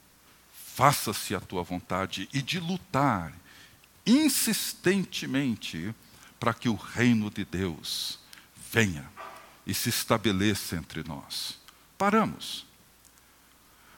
faça-se 0.74 1.36
a 1.36 1.40
tua 1.40 1.62
vontade 1.62 2.28
e 2.32 2.42
de 2.42 2.58
lutar 2.58 3.32
insistentemente 4.04 5.94
para 6.40 6.52
que 6.52 6.68
o 6.68 6.74
reino 6.74 7.30
de 7.30 7.44
Deus 7.44 8.18
venha 8.72 9.08
e 9.64 9.72
se 9.72 9.88
estabeleça 9.88 10.74
entre 10.74 11.04
nós. 11.04 11.60
Paramos. 11.96 12.66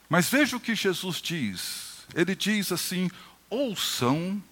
Mas 0.07 0.29
veja 0.29 0.59
o 0.59 0.61
que 0.61 0.75
Jesus 0.75 1.23
diz. 1.23 2.05
Ele 2.15 2.37
diz 2.37 2.71
assim: 2.71 3.11
ouçam 3.49 4.43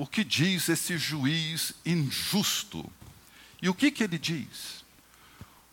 o 0.00 0.06
que 0.06 0.24
diz 0.24 0.70
esse 0.70 0.96
juiz 0.96 1.74
injusto. 1.84 2.90
E 3.60 3.68
o 3.68 3.74
que, 3.74 3.90
que 3.90 4.02
ele 4.02 4.18
diz? 4.18 4.82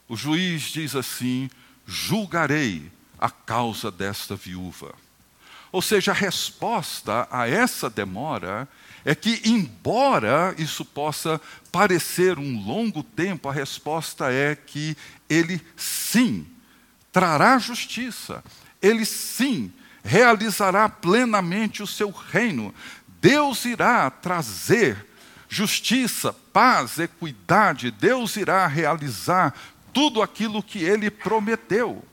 O 0.05 0.17
juiz 0.17 0.63
diz 0.63 0.97
assim: 0.97 1.49
julgarei 1.85 2.91
a 3.17 3.29
causa 3.29 3.89
desta 3.89 4.35
viúva. 4.35 4.93
Ou 5.71 5.81
seja, 5.81 6.11
a 6.11 6.13
resposta 6.13 7.25
a 7.31 7.47
essa 7.47 7.89
demora 7.89 8.67
é 9.05 9.15
que, 9.15 9.41
embora 9.45 10.53
isso 10.57 10.83
possa 10.83 11.39
parecer 11.71 12.37
um 12.37 12.61
longo 12.65 13.03
tempo, 13.03 13.47
a 13.47 13.53
resposta 13.53 14.29
é 14.29 14.57
que 14.57 14.97
ele 15.29 15.65
sim 15.77 16.45
trará 17.13 17.57
justiça, 17.59 18.43
ele 18.81 19.05
sim 19.05 19.71
realizará 20.03 20.89
plenamente 20.89 21.81
o 21.81 21.87
seu 21.87 22.11
reino. 22.11 22.75
Deus 23.21 23.65
irá 23.65 24.09
trazer 24.09 25.05
justiça, 25.49 26.33
paz, 26.53 26.99
equidade, 26.99 27.91
Deus 27.91 28.35
irá 28.35 28.67
realizar 28.67 29.53
tudo 29.93 30.21
aquilo 30.21 30.61
que 30.61 30.83
ele 30.83 31.09
prometeu. 31.09 32.03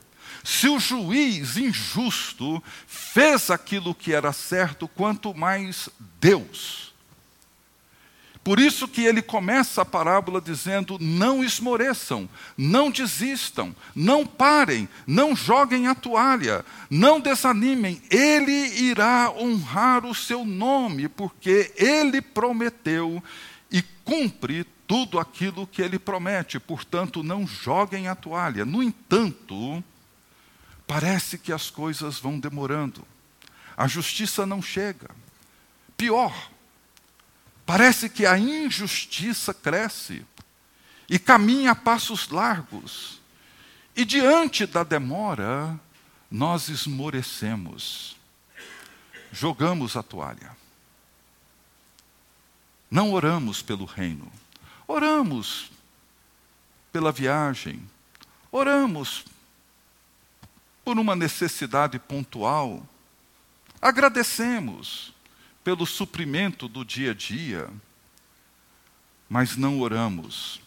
Se 0.42 0.68
o 0.68 0.78
juiz 0.78 1.56
injusto 1.56 2.62
fez 2.86 3.50
aquilo 3.50 3.94
que 3.94 4.12
era 4.12 4.32
certo, 4.32 4.86
quanto 4.86 5.34
mais 5.34 5.88
Deus. 6.20 6.93
Por 8.44 8.60
isso 8.60 8.86
que 8.86 9.00
ele 9.02 9.22
começa 9.22 9.80
a 9.80 9.86
parábola 9.86 10.38
dizendo: 10.38 10.98
não 11.00 11.42
esmoreçam, 11.42 12.28
não 12.58 12.90
desistam, 12.90 13.74
não 13.94 14.26
parem, 14.26 14.86
não 15.06 15.34
joguem 15.34 15.88
a 15.88 15.94
toalha, 15.94 16.62
não 16.90 17.18
desanimem, 17.18 18.02
ele 18.10 18.52
irá 18.52 19.32
honrar 19.34 20.04
o 20.04 20.14
seu 20.14 20.44
nome, 20.44 21.08
porque 21.08 21.72
ele 21.74 22.20
prometeu 22.20 23.24
e 23.72 23.80
cumpre 24.04 24.66
tudo 24.86 25.18
aquilo 25.18 25.66
que 25.66 25.80
ele 25.80 25.98
promete, 25.98 26.60
portanto, 26.60 27.22
não 27.22 27.46
joguem 27.46 28.08
a 28.08 28.14
toalha. 28.14 28.66
No 28.66 28.82
entanto, 28.82 29.82
parece 30.86 31.38
que 31.38 31.50
as 31.50 31.70
coisas 31.70 32.18
vão 32.18 32.38
demorando, 32.38 33.02
a 33.74 33.88
justiça 33.88 34.44
não 34.44 34.60
chega. 34.60 35.08
Pior, 35.96 36.50
parece 37.66 38.08
que 38.08 38.26
a 38.26 38.38
injustiça 38.38 39.52
cresce 39.54 40.24
e 41.08 41.18
caminha 41.18 41.72
a 41.72 41.74
passos 41.74 42.28
largos. 42.28 43.20
E 43.96 44.04
diante 44.04 44.66
da 44.66 44.82
demora, 44.82 45.78
nós 46.30 46.68
esmorecemos, 46.68 48.16
jogamos 49.30 49.96
a 49.96 50.02
toalha. 50.02 50.56
Não 52.90 53.12
oramos 53.12 53.62
pelo 53.62 53.84
reino, 53.84 54.30
oramos 54.86 55.70
pela 56.92 57.10
viagem, 57.12 57.82
oramos 58.50 59.24
por 60.84 60.98
uma 60.98 61.16
necessidade 61.16 61.98
pontual, 61.98 62.86
agradecemos 63.80 65.12
pelo 65.64 65.86
suprimento 65.86 66.68
do 66.68 66.84
dia 66.84 67.12
a 67.12 67.14
dia, 67.14 67.68
mas 69.28 69.56
não 69.56 69.80
oramos 69.80 70.60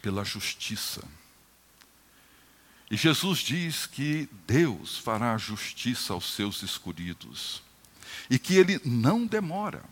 pela 0.00 0.24
justiça. 0.24 1.04
E 2.90 2.96
Jesus 2.96 3.40
diz 3.40 3.86
que 3.86 4.28
Deus 4.46 4.96
fará 4.96 5.36
justiça 5.36 6.14
aos 6.14 6.32
seus 6.32 6.62
escolhidos 6.62 7.62
e 8.30 8.38
que 8.38 8.56
ele 8.56 8.80
não 8.82 9.26
demora. 9.26 9.84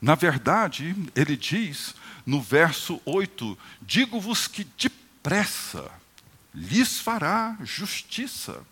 Na 0.00 0.14
verdade, 0.14 0.94
ele 1.16 1.36
diz 1.36 1.94
no 2.24 2.40
verso 2.40 3.00
8: 3.04 3.58
Digo-vos 3.82 4.46
que 4.46 4.62
depressa 4.62 5.90
lhes 6.54 7.00
fará 7.00 7.56
justiça. 7.62 8.64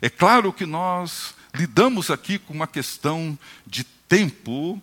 É 0.00 0.10
claro 0.10 0.52
que 0.52 0.66
nós 0.66 1.34
lidamos 1.54 2.10
aqui 2.10 2.38
com 2.38 2.52
uma 2.52 2.66
questão 2.66 3.38
de 3.66 3.84
tempo 3.84 4.80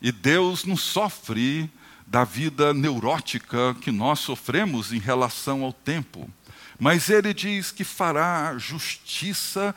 e 0.00 0.10
Deus 0.10 0.64
não 0.64 0.76
sofre 0.76 1.70
da 2.06 2.24
vida 2.24 2.72
neurótica 2.72 3.74
que 3.80 3.90
nós 3.90 4.20
sofremos 4.20 4.92
em 4.92 4.98
relação 4.98 5.62
ao 5.62 5.72
tempo. 5.72 6.30
Mas 6.78 7.10
ele 7.10 7.34
diz 7.34 7.70
que 7.70 7.84
fará 7.84 8.56
justiça 8.58 9.74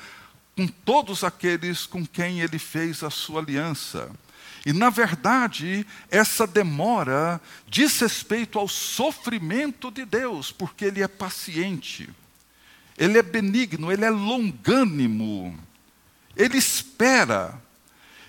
com 0.55 0.67
todos 0.67 1.23
aqueles 1.23 1.85
com 1.85 2.05
quem 2.05 2.41
ele 2.41 2.59
fez 2.59 3.03
a 3.03 3.09
sua 3.09 3.41
aliança. 3.41 4.11
E, 4.65 4.73
na 4.73 4.89
verdade, 4.89 5.85
essa 6.11 6.45
demora 6.45 7.39
diz 7.67 7.99
respeito 7.99 8.59
ao 8.59 8.67
sofrimento 8.67 9.89
de 9.89 10.05
Deus, 10.05 10.51
porque 10.51 10.85
Ele 10.85 11.01
é 11.01 11.07
paciente, 11.07 12.09
Ele 12.99 13.17
é 13.17 13.23
benigno, 13.23 13.91
Ele 13.91 14.05
é 14.05 14.09
longânimo, 14.11 15.57
Ele 16.35 16.57
espera. 16.57 17.59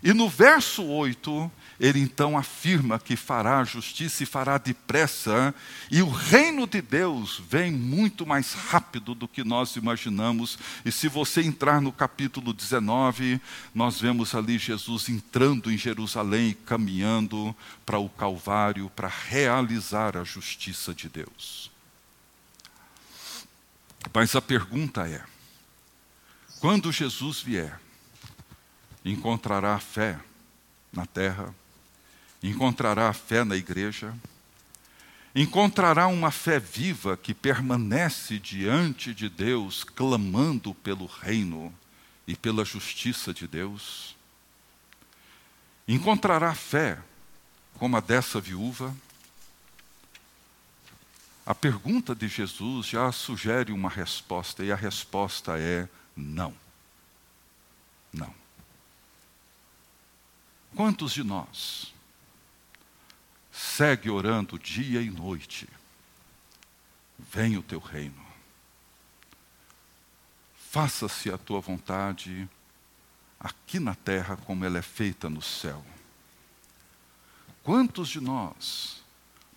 E 0.03 0.15
no 0.15 0.29
verso 0.29 0.83
8, 0.83 1.51
ele 1.81 1.99
então 1.99 2.37
afirma 2.37 2.99
que 2.99 3.17
fará 3.17 3.65
justiça 3.65 4.23
e 4.23 4.27
fará 4.27 4.59
depressa, 4.59 5.55
e 5.91 6.03
o 6.03 6.11
reino 6.11 6.67
de 6.67 6.83
Deus 6.83 7.43
vem 7.49 7.73
muito 7.73 8.27
mais 8.27 8.53
rápido 8.53 9.15
do 9.15 9.27
que 9.27 9.43
nós 9.43 9.77
imaginamos. 9.77 10.59
E 10.85 10.93
se 10.93 11.09
você 11.09 11.41
entrar 11.41 11.81
no 11.81 11.91
capítulo 11.91 12.53
19, 12.53 13.41
nós 13.75 13.99
vemos 13.99 14.35
ali 14.35 14.59
Jesus 14.59 15.09
entrando 15.09 15.73
em 15.73 15.79
Jerusalém 15.79 16.51
e 16.51 16.55
caminhando 16.55 17.57
para 17.87 17.99
o 17.99 18.11
Calvário 18.11 18.91
para 18.95 19.09
realizar 19.09 20.19
a 20.19 20.23
justiça 20.23 20.93
de 20.93 21.09
Deus. 21.09 21.71
Mas 24.13 24.35
a 24.35 24.43
pergunta 24.43 25.09
é: 25.09 25.25
quando 26.61 26.93
Jesus 26.93 27.41
vier, 27.41 27.81
encontrará 29.05 29.79
fé 29.79 30.19
na 30.93 31.07
terra? 31.07 31.55
encontrará 32.43 33.13
fé 33.13 33.45
na 33.45 33.57
igreja, 33.57 34.15
encontrará 35.35 36.07
uma 36.07 36.31
fé 36.31 36.59
viva 36.59 37.17
que 37.17 37.35
permanece 37.35 38.39
diante 38.39 39.15
de 39.15 39.29
Deus, 39.29 39.85
clamando 39.85 40.75
pelo 40.75 41.07
reino 41.07 41.73
e 42.27 42.35
pela 42.35 42.65
justiça 42.65 43.33
de 43.33 43.47
Deus. 43.47 44.17
Encontrará 45.87 46.55
fé 46.55 46.99
como 47.75 47.97
a 47.97 48.01
dessa 48.01 48.41
viúva. 48.41 48.95
A 51.51 51.55
pergunta 51.55 52.15
de 52.15 52.29
Jesus 52.29 52.87
já 52.87 53.11
sugere 53.11 53.73
uma 53.73 53.89
resposta, 53.89 54.65
e 54.65 54.71
a 54.71 54.77
resposta 54.77 55.59
é 55.59 55.89
não. 56.15 56.55
Não. 58.13 58.33
Quantos 60.77 61.13
de 61.13 61.25
nós 61.25 61.93
segue 63.51 64.09
orando 64.09 64.61
dia 64.61 65.03
e 65.03 65.11
noite. 65.11 65.69
Venha 67.19 67.59
o 67.59 67.65
teu 67.65 67.81
reino. 67.81 68.25
Faça-se 70.55 71.33
a 71.33 71.37
tua 71.37 71.61
vontade 71.61 72.49
aqui 73.41 73.81
na 73.81 73.97
terra 73.97 74.37
como 74.37 74.65
ela 74.65 74.79
é 74.79 74.83
feita 74.83 75.29
no 75.29 75.43
céu. 75.43 75.85
Quantos 77.65 78.09
de 78.09 78.21
nós 78.21 79.00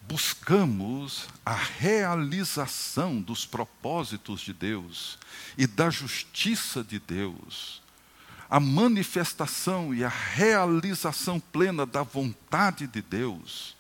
buscamos 0.08 1.28
a 1.46 1.54
realização 1.54 3.22
dos 3.22 3.46
propósitos 3.46 4.42
de 4.42 4.54
Deus 4.54 5.18
e 5.58 5.66
da 5.66 5.90
justiça 5.90 6.84
de 6.84 7.00
Deus, 7.00 7.82
a 8.50 8.60
manifestação 8.60 9.94
e 9.94 10.04
a 10.04 10.10
realização 10.10 11.40
plena 11.40 11.86
da 11.86 12.04
vontade 12.04 12.86
de 12.86 13.02
Deus, 13.02 13.76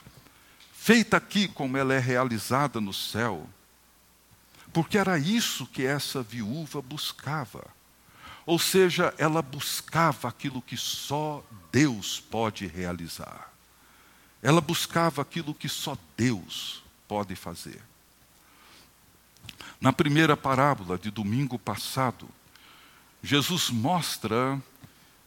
feita 0.73 1.17
aqui 1.17 1.47
como 1.47 1.77
ela 1.77 1.93
é 1.93 1.99
realizada 1.99 2.81
no 2.81 2.93
céu. 2.93 3.47
Porque 4.71 4.97
era 4.97 5.19
isso 5.19 5.67
que 5.67 5.85
essa 5.85 6.23
viúva 6.23 6.81
buscava. 6.81 7.63
Ou 8.45 8.57
seja, 8.57 9.13
ela 9.17 9.41
buscava 9.41 10.27
aquilo 10.27 10.61
que 10.61 10.75
só 10.75 11.45
Deus 11.71 12.19
pode 12.19 12.65
realizar. 12.65 13.52
Ela 14.43 14.59
buscava 14.59 15.21
aquilo 15.21 15.55
que 15.55 15.69
só 15.69 15.97
Deus 16.17 16.83
pode 17.07 17.33
fazer. 17.33 17.81
Na 19.79 19.93
primeira 19.93 20.35
parábola 20.35 20.97
de 20.97 21.09
domingo 21.09 21.57
passado, 21.57 22.29
Jesus 23.21 23.69
mostra 23.69 24.61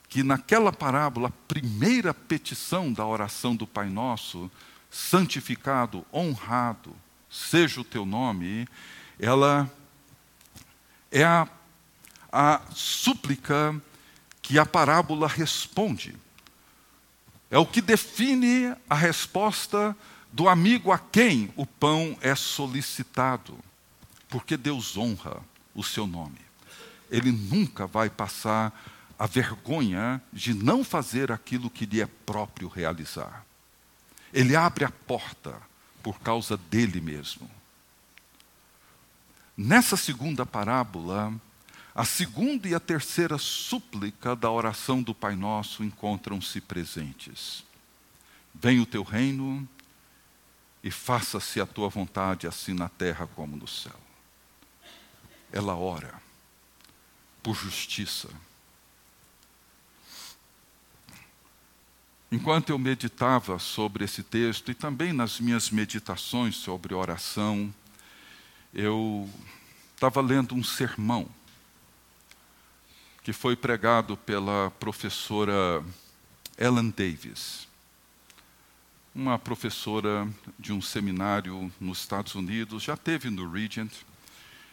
que 0.07 0.23
naquela 0.23 0.71
parábola, 0.71 1.29
a 1.29 1.49
primeira 1.49 2.13
petição 2.13 2.93
da 2.93 3.07
oração 3.07 3.57
do 3.57 3.67
Pai 3.67 3.89
Nosso 3.89 4.51
santificado, 4.91 6.05
honrado, 6.13 6.95
seja 7.31 7.81
o 7.81 7.85
teu 7.85 8.05
nome, 8.05 8.69
ela 9.19 9.71
é 11.11 11.25
a, 11.25 11.49
a 12.31 12.61
súplica 12.75 13.75
que 14.43 14.59
a 14.59 14.67
parábola 14.67 15.27
responde. 15.27 16.15
É 17.51 17.59
o 17.59 17.67
que 17.67 17.81
define 17.81 18.75
a 18.89 18.95
resposta 18.95 19.97
do 20.33 20.49
amigo 20.49 20.91
a 20.93 20.99
quem 20.99 21.53
o 21.57 21.65
pão 21.65 22.17
é 22.21 22.35
solicitado, 22.35 23.57
porque 24.29 24.57
Deus 24.57 24.97
honra 24.97 25.41
o 25.75 25.83
seu 25.83 26.07
nome. 26.07 26.41
Ele 27.11 27.31
nunca 27.31 27.87
vai 27.87 28.11
passar 28.11 28.73
a 29.19 29.27
vergonha 29.27 30.21
de 30.33 30.53
não 30.53 30.85
fazer 30.85 31.33
aquilo 31.33 31.71
que 31.71 31.87
lhe 31.87 32.03
é 32.03 32.07
próprio 32.07 32.69
realizar. 32.69 33.47
Ele 34.33 34.55
abre 34.55 34.85
a 34.85 34.91
porta 34.91 35.57
por 36.03 36.21
causa 36.21 36.57
dele 36.57 37.01
mesmo. 37.01 37.49
Nessa 39.57 39.97
segunda 39.97 40.45
parábola, 40.45 41.33
a 41.97 42.05
segunda 42.05 42.69
e 42.69 42.75
a 42.75 42.81
terceira 42.81 43.39
súplica 43.39 44.37
da 44.37 44.51
oração 44.51 45.03
do 45.03 45.15
Pai 45.15 45.35
Nosso 45.35 45.83
encontram-se 45.83 46.61
presentes. 46.61 47.65
Venha 48.55 48.83
o 48.83 48.87
teu 48.87 49.03
reino 49.03 49.67
e 50.85 50.91
faça-se 50.91 51.61
a 51.61 51.67
tua 51.67 51.89
vontade, 51.89 52.47
assim 52.47 52.75
na 52.75 52.91
terra 52.91 53.27
como 53.27 53.57
no 53.57 53.67
céu. 53.67 53.99
Ela 55.51 55.75
ora 55.75 56.21
por 57.43 57.57
justiça 57.57 58.29
Enquanto 62.31 62.71
eu 62.71 62.79
meditava 62.79 63.59
sobre 63.59 64.05
esse 64.05 64.23
texto 64.23 64.71
e 64.71 64.75
também 64.75 65.13
nas 65.13 65.39
minhas 65.39 65.71
meditações 65.71 66.57
sobre 66.57 66.93
oração, 66.93 67.73
eu 68.75 69.31
estava 69.95 70.21
lendo 70.21 70.55
um 70.55 70.63
sermão 70.63 71.29
que 73.27 73.33
foi 73.33 73.57
pregado 73.57 74.17
pela 74.17 74.71
professora 74.79 75.85
Ellen 76.57 76.95
Davis. 76.97 77.67
uma 79.13 79.37
professora 79.37 80.29
de 80.57 80.73
um 80.73 80.81
seminário 80.81 81.73
nos 81.81 81.99
Estados 81.99 82.37
Unidos, 82.37 82.85
já 82.85 82.97
teve 82.97 83.29
no 83.29 83.51
Regent. 83.51 83.91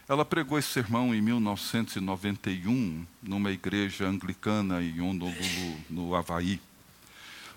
Ela 0.08 0.24
pregou 0.24 0.56
esse 0.56 0.68
sermão 0.68 1.12
em 1.12 1.20
1991 1.20 3.04
numa 3.20 3.50
igreja 3.50 4.06
anglicana 4.06 4.80
em 4.80 5.00
Honolulu, 5.00 5.80
no 5.90 6.14
Havaí. 6.14 6.60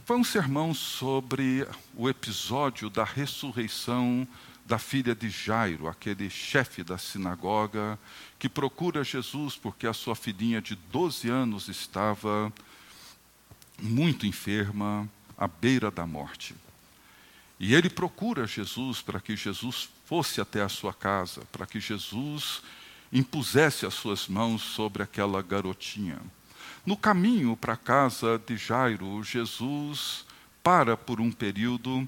Foi 0.04 0.18
um 0.18 0.24
sermão 0.24 0.74
sobre 0.74 1.68
o 1.94 2.10
episódio 2.10 2.90
da 2.90 3.04
ressurreição 3.04 4.28
da 4.68 4.78
filha 4.78 5.16
de 5.16 5.30
Jairo, 5.30 5.88
aquele 5.88 6.30
chefe 6.30 6.84
da 6.84 6.98
sinagoga, 6.98 7.98
que 8.38 8.50
procura 8.50 9.02
Jesus 9.02 9.56
porque 9.56 9.88
a 9.88 9.94
sua 9.94 10.14
filhinha 10.14 10.62
de 10.62 10.76
12 10.76 11.30
anos 11.30 11.70
estava 11.70 12.52
muito 13.82 14.26
enferma, 14.26 15.10
à 15.38 15.48
beira 15.48 15.90
da 15.90 16.06
morte. 16.06 16.54
E 17.60 17.74
ele 17.74 17.90
procura 17.90 18.46
Jesus 18.46 19.02
para 19.02 19.22
que 19.22 19.36
Jesus 19.38 19.90
fosse 20.06 20.42
até 20.42 20.62
a 20.62 20.70
sua 20.70 20.94
casa, 20.94 21.44
para 21.52 21.66
que 21.66 21.80
Jesus 21.80 22.62
impusesse 23.12 23.86
as 23.86 23.94
suas 23.94 24.28
mãos 24.28 24.62
sobre 24.62 25.02
aquela 25.02 25.42
garotinha. 25.42 26.20
No 26.86 26.98
caminho 26.98 27.56
para 27.56 27.74
a 27.74 27.78
casa 27.78 28.42
de 28.46 28.58
Jairo, 28.58 29.24
Jesus 29.24 30.26
para 30.62 30.98
por 30.98 31.22
um 31.22 31.32
período 31.32 32.08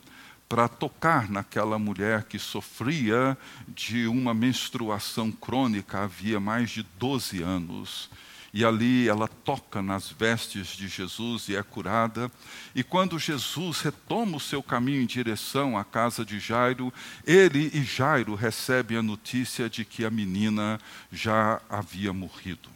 para 0.50 0.68
tocar 0.68 1.30
naquela 1.30 1.78
mulher 1.78 2.24
que 2.24 2.40
sofria 2.40 3.38
de 3.68 4.08
uma 4.08 4.34
menstruação 4.34 5.32
crônica 5.32 6.00
havia 6.00 6.40
mais 6.40 6.72
de 6.72 6.82
12 6.98 7.44
anos. 7.44 8.10
E 8.52 8.66
ali 8.66 9.08
ela 9.08 9.28
toca 9.28 9.80
nas 9.80 10.10
vestes 10.10 10.70
de 10.70 10.88
Jesus 10.88 11.50
e 11.50 11.56
é 11.56 11.62
curada. 11.62 12.32
E 12.74 12.84
quando 12.84 13.20
Jesus 13.20 13.82
retoma 13.82 14.38
o 14.38 14.40
seu 14.40 14.64
caminho 14.64 15.04
em 15.04 15.06
direção 15.06 15.78
à 15.78 15.84
casa 15.84 16.26
de 16.26 16.40
Jairo, 16.40 16.92
ele 17.28 17.70
e 17.72 17.84
Jairo 17.84 18.34
recebem 18.34 18.98
a 18.98 19.04
notícia 19.04 19.70
de 19.70 19.86
que 19.86 20.04
a 20.04 20.10
menina 20.10 20.80
já 21.12 21.62
havia 21.70 22.12
morrido. 22.12 22.70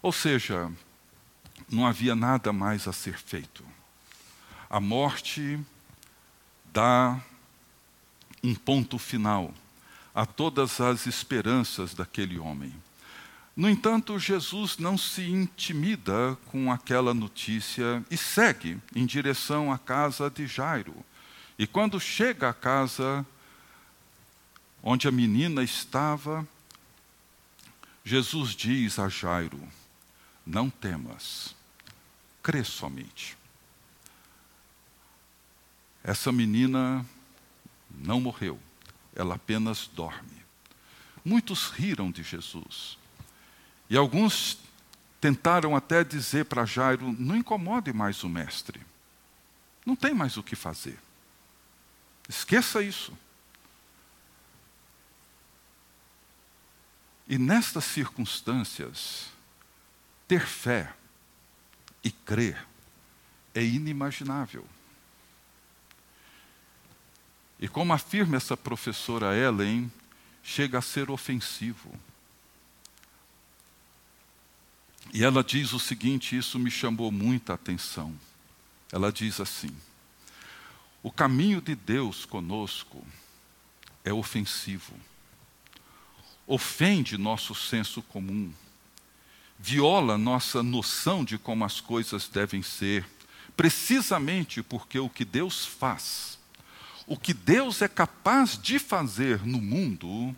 Ou 0.00 0.12
seja, 0.12 0.72
não 1.70 1.86
havia 1.86 2.16
nada 2.16 2.50
mais 2.50 2.88
a 2.88 2.92
ser 2.92 3.18
feito. 3.18 3.62
A 4.70 4.80
morte 4.80 5.60
dá 6.74 7.20
um 8.42 8.52
ponto 8.52 8.98
final 8.98 9.54
a 10.12 10.26
todas 10.26 10.80
as 10.80 11.06
esperanças 11.06 11.94
daquele 11.94 12.36
homem. 12.36 12.74
No 13.56 13.70
entanto, 13.70 14.18
Jesus 14.18 14.76
não 14.78 14.98
se 14.98 15.22
intimida 15.22 16.36
com 16.46 16.72
aquela 16.72 17.14
notícia 17.14 18.04
e 18.10 18.16
segue 18.16 18.80
em 18.92 19.06
direção 19.06 19.72
à 19.72 19.78
casa 19.78 20.28
de 20.28 20.48
Jairo. 20.48 20.96
E 21.56 21.64
quando 21.64 22.00
chega 22.00 22.48
à 22.48 22.52
casa 22.52 23.24
onde 24.82 25.06
a 25.06 25.12
menina 25.12 25.62
estava, 25.62 26.46
Jesus 28.04 28.50
diz 28.50 28.98
a 28.98 29.08
Jairo: 29.08 29.60
Não 30.44 30.68
temas, 30.68 31.54
crê 32.42 32.64
somente. 32.64 33.43
Essa 36.04 36.30
menina 36.30 37.04
não 37.90 38.20
morreu, 38.20 38.60
ela 39.16 39.36
apenas 39.36 39.86
dorme. 39.86 40.44
Muitos 41.24 41.70
riram 41.70 42.10
de 42.10 42.22
Jesus. 42.22 42.98
E 43.88 43.96
alguns 43.96 44.58
tentaram 45.18 45.74
até 45.74 46.04
dizer 46.04 46.44
para 46.44 46.66
Jairo: 46.66 47.10
não 47.18 47.34
incomode 47.34 47.90
mais 47.90 48.22
o 48.22 48.28
mestre, 48.28 48.82
não 49.86 49.96
tem 49.96 50.12
mais 50.12 50.36
o 50.36 50.42
que 50.42 50.54
fazer. 50.54 50.98
Esqueça 52.28 52.82
isso. 52.82 53.16
E 57.26 57.38
nestas 57.38 57.84
circunstâncias, 57.84 59.28
ter 60.28 60.46
fé 60.46 60.92
e 62.02 62.10
crer 62.10 62.66
é 63.54 63.62
inimaginável. 63.62 64.66
E 67.64 67.68
como 67.68 67.94
afirma 67.94 68.36
essa 68.36 68.58
professora 68.58 69.34
Ellen, 69.34 69.90
chega 70.42 70.80
a 70.80 70.82
ser 70.82 71.10
ofensivo. 71.10 71.98
E 75.14 75.24
ela 75.24 75.42
diz 75.42 75.72
o 75.72 75.80
seguinte: 75.80 76.36
isso 76.36 76.58
me 76.58 76.70
chamou 76.70 77.10
muita 77.10 77.54
atenção. 77.54 78.14
Ela 78.92 79.10
diz 79.10 79.40
assim: 79.40 79.74
o 81.02 81.10
caminho 81.10 81.62
de 81.62 81.74
Deus 81.74 82.26
conosco 82.26 83.02
é 84.04 84.12
ofensivo, 84.12 84.94
ofende 86.46 87.16
nosso 87.16 87.54
senso 87.54 88.02
comum, 88.02 88.52
viola 89.58 90.18
nossa 90.18 90.62
noção 90.62 91.24
de 91.24 91.38
como 91.38 91.64
as 91.64 91.80
coisas 91.80 92.28
devem 92.28 92.62
ser, 92.62 93.08
precisamente 93.56 94.62
porque 94.62 94.98
o 94.98 95.08
que 95.08 95.24
Deus 95.24 95.64
faz, 95.64 96.38
o 97.06 97.16
que 97.16 97.34
Deus 97.34 97.82
é 97.82 97.88
capaz 97.88 98.58
de 98.60 98.78
fazer 98.78 99.44
no 99.44 99.60
mundo, 99.60 100.34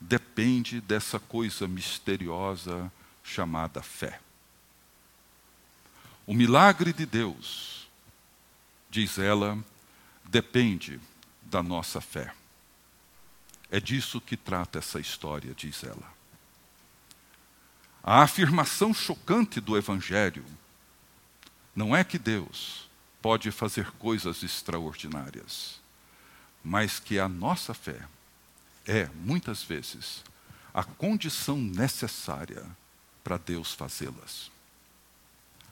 depende 0.00 0.80
dessa 0.80 1.18
coisa 1.18 1.66
misteriosa 1.66 2.92
chamada 3.22 3.82
fé. 3.82 4.20
O 6.26 6.34
milagre 6.34 6.92
de 6.92 7.06
Deus, 7.06 7.88
diz 8.90 9.18
ela, 9.18 9.58
depende 10.24 11.00
da 11.42 11.62
nossa 11.62 12.00
fé. 12.00 12.34
É 13.70 13.80
disso 13.80 14.20
que 14.20 14.36
trata 14.36 14.78
essa 14.78 15.00
história, 15.00 15.54
diz 15.54 15.82
ela. 15.82 16.12
A 18.02 18.22
afirmação 18.22 18.92
chocante 18.92 19.60
do 19.60 19.76
Evangelho 19.76 20.44
não 21.74 21.96
é 21.96 22.04
que 22.04 22.18
Deus 22.18 22.88
pode 23.20 23.50
fazer 23.50 23.90
coisas 23.92 24.42
extraordinárias, 24.42 25.81
mas 26.64 26.98
que 26.98 27.18
a 27.18 27.28
nossa 27.28 27.74
fé 27.74 28.00
é, 28.86 29.08
muitas 29.14 29.62
vezes, 29.62 30.22
a 30.74 30.82
condição 30.82 31.56
necessária 31.56 32.64
para 33.22 33.36
Deus 33.36 33.72
fazê-las. 33.72 34.50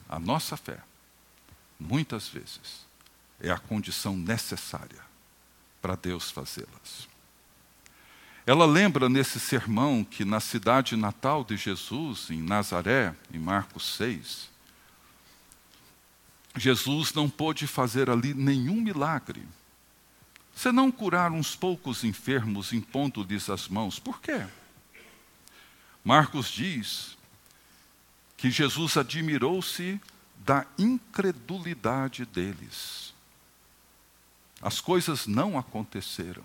A 0.08 0.18
nossa 0.18 0.56
fé, 0.56 0.78
muitas 1.78 2.28
vezes, 2.28 2.86
é 3.40 3.50
a 3.50 3.58
condição 3.58 4.16
necessária 4.16 5.00
para 5.80 5.96
Deus 5.96 6.30
fazê-las. 6.30 7.08
Ela 8.46 8.66
lembra 8.66 9.08
nesse 9.08 9.38
sermão 9.38 10.02
que 10.02 10.24
na 10.24 10.40
cidade 10.40 10.96
natal 10.96 11.44
de 11.44 11.56
Jesus, 11.56 12.30
em 12.30 12.42
Nazaré, 12.42 13.14
em 13.32 13.38
Marcos 13.38 13.96
6, 13.96 14.50
Jesus 16.56 17.12
não 17.12 17.30
pôde 17.30 17.66
fazer 17.66 18.10
ali 18.10 18.34
nenhum 18.34 18.80
milagre, 18.80 19.46
senão 20.54 20.90
curar 20.90 21.32
uns 21.32 21.56
poucos 21.56 22.04
enfermos 22.04 22.72
impondo-lhes 22.72 23.48
as 23.48 23.68
mãos. 23.68 23.98
Por 23.98 24.20
quê? 24.20 24.46
Marcos 26.04 26.50
diz 26.50 27.16
que 28.36 28.50
Jesus 28.50 28.96
admirou-se 28.96 30.00
da 30.38 30.66
incredulidade 30.78 32.24
deles. 32.24 33.12
As 34.60 34.80
coisas 34.80 35.26
não 35.26 35.58
aconteceram 35.58 36.44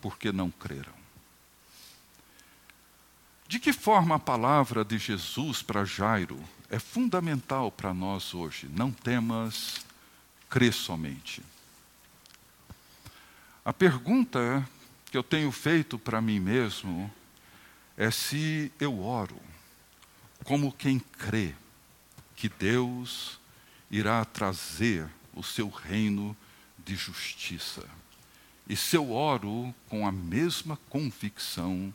porque 0.00 0.32
não 0.32 0.50
creram. 0.50 1.00
De 3.46 3.58
que 3.58 3.72
forma 3.72 4.14
a 4.14 4.18
palavra 4.18 4.84
de 4.84 4.96
Jesus 4.96 5.62
para 5.62 5.84
Jairo 5.84 6.38
é 6.68 6.78
fundamental 6.78 7.70
para 7.70 7.92
nós 7.92 8.32
hoje? 8.32 8.68
Não 8.68 8.92
temas, 8.92 9.84
crê 10.48 10.70
somente. 10.70 11.42
A 13.70 13.72
pergunta 13.72 14.68
que 15.12 15.16
eu 15.16 15.22
tenho 15.22 15.52
feito 15.52 15.96
para 15.96 16.20
mim 16.20 16.40
mesmo 16.40 17.08
é 17.96 18.10
se 18.10 18.72
eu 18.80 19.00
oro 19.00 19.40
como 20.42 20.72
quem 20.72 20.98
crê 20.98 21.54
que 22.34 22.48
Deus 22.48 23.38
irá 23.88 24.24
trazer 24.24 25.08
o 25.32 25.44
seu 25.44 25.68
reino 25.68 26.36
de 26.84 26.96
justiça. 26.96 27.88
E 28.68 28.74
se 28.74 28.96
eu 28.96 29.12
oro 29.12 29.72
com 29.88 30.04
a 30.04 30.10
mesma 30.10 30.76
convicção 30.88 31.94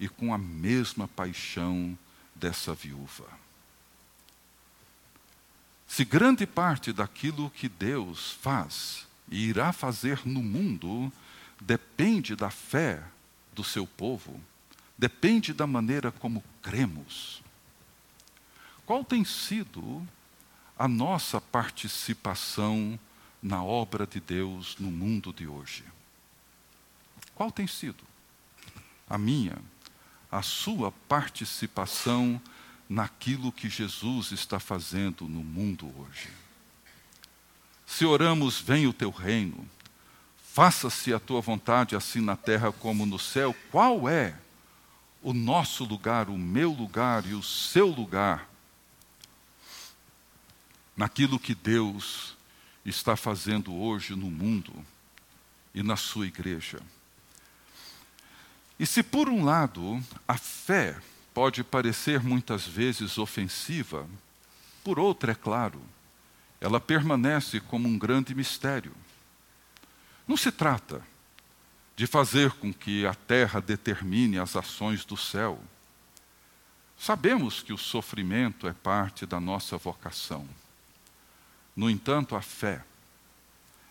e 0.00 0.08
com 0.08 0.34
a 0.34 0.38
mesma 0.38 1.06
paixão 1.06 1.96
dessa 2.34 2.74
viúva. 2.74 3.28
Se 5.86 6.04
grande 6.04 6.48
parte 6.48 6.92
daquilo 6.92 7.48
que 7.48 7.68
Deus 7.68 8.32
faz 8.42 9.06
e 9.32 9.48
irá 9.48 9.72
fazer 9.72 10.20
no 10.26 10.42
mundo 10.42 11.10
depende 11.58 12.36
da 12.36 12.50
fé 12.50 13.02
do 13.54 13.64
seu 13.64 13.86
povo, 13.86 14.38
depende 14.96 15.54
da 15.54 15.66
maneira 15.66 16.12
como 16.12 16.44
cremos, 16.60 17.42
qual 18.84 19.02
tem 19.02 19.24
sido 19.24 20.06
a 20.78 20.86
nossa 20.86 21.40
participação 21.40 22.98
na 23.42 23.64
obra 23.64 24.06
de 24.06 24.20
Deus 24.20 24.76
no 24.78 24.90
mundo 24.90 25.32
de 25.32 25.46
hoje? 25.46 25.84
Qual 27.34 27.50
tem 27.50 27.66
sido 27.66 28.04
a 29.08 29.16
minha, 29.16 29.56
a 30.30 30.42
sua 30.42 30.92
participação 31.08 32.40
naquilo 32.86 33.50
que 33.50 33.70
Jesus 33.70 34.30
está 34.32 34.60
fazendo 34.60 35.26
no 35.26 35.42
mundo 35.42 35.90
hoje? 35.98 36.41
Se 37.92 38.06
oramos, 38.06 38.58
vem 38.58 38.86
o 38.86 38.92
teu 38.92 39.10
reino, 39.10 39.68
faça-se 40.50 41.12
a 41.12 41.20
tua 41.20 41.42
vontade, 41.42 41.94
assim 41.94 42.22
na 42.22 42.34
terra 42.34 42.72
como 42.72 43.04
no 43.04 43.18
céu, 43.18 43.54
qual 43.70 44.08
é 44.08 44.34
o 45.22 45.34
nosso 45.34 45.84
lugar, 45.84 46.30
o 46.30 46.38
meu 46.38 46.70
lugar 46.70 47.26
e 47.26 47.34
o 47.34 47.42
seu 47.42 47.88
lugar? 47.88 48.48
Naquilo 50.96 51.38
que 51.38 51.54
Deus 51.54 52.34
está 52.82 53.14
fazendo 53.14 53.74
hoje 53.74 54.14
no 54.14 54.30
mundo 54.30 54.72
e 55.74 55.82
na 55.82 55.94
sua 55.94 56.26
igreja. 56.26 56.80
E 58.80 58.86
se, 58.86 59.02
por 59.02 59.28
um 59.28 59.44
lado, 59.44 60.02
a 60.26 60.38
fé 60.38 60.98
pode 61.34 61.62
parecer 61.62 62.22
muitas 62.22 62.66
vezes 62.66 63.18
ofensiva, 63.18 64.08
por 64.82 64.98
outro, 64.98 65.30
é 65.30 65.34
claro, 65.34 65.78
ela 66.62 66.78
permanece 66.78 67.58
como 67.58 67.88
um 67.88 67.98
grande 67.98 68.36
mistério. 68.36 68.94
Não 70.28 70.36
se 70.36 70.52
trata 70.52 71.04
de 71.96 72.06
fazer 72.06 72.52
com 72.52 72.72
que 72.72 73.04
a 73.04 73.14
terra 73.14 73.60
determine 73.60 74.38
as 74.38 74.54
ações 74.54 75.04
do 75.04 75.16
céu. 75.16 75.60
Sabemos 76.96 77.64
que 77.64 77.72
o 77.72 77.76
sofrimento 77.78 78.68
é 78.68 78.72
parte 78.72 79.26
da 79.26 79.40
nossa 79.40 79.76
vocação. 79.76 80.48
No 81.74 81.90
entanto, 81.90 82.36
a 82.36 82.40
fé 82.40 82.84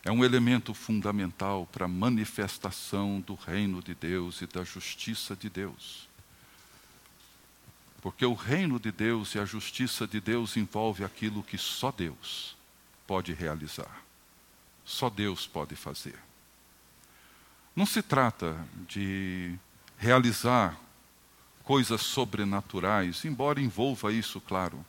é 0.05 0.09
um 0.09 0.23
elemento 0.23 0.73
fundamental 0.73 1.67
para 1.73 1.83
a 1.83 1.89
manifestação 1.89 3.19
do 3.19 3.35
reino 3.35 3.83
de 3.83 3.93
Deus 3.93 4.41
e 4.41 4.47
da 4.47 4.63
justiça 4.63 5.35
de 5.35 5.49
Deus. 5.49 6.07
Porque 8.01 8.25
o 8.25 8.33
reino 8.33 8.79
de 8.79 8.93
Deus 8.93 9.35
e 9.35 9.39
a 9.39 9.45
justiça 9.45 10.07
de 10.07 10.21
Deus 10.21 10.55
envolve 10.55 11.03
aquilo 11.03 11.43
que 11.43 11.57
só 11.57 11.91
Deus 11.91 12.60
pode 13.11 13.33
realizar. 13.33 14.05
Só 14.85 15.09
Deus 15.09 15.45
pode 15.45 15.75
fazer. 15.75 16.17
Não 17.75 17.85
se 17.85 18.01
trata 18.01 18.55
de 18.87 19.53
realizar 19.97 20.77
coisas 21.61 21.99
sobrenaturais, 21.99 23.25
embora 23.25 23.59
envolva 23.59 24.13
isso, 24.13 24.39
claro, 24.39 24.85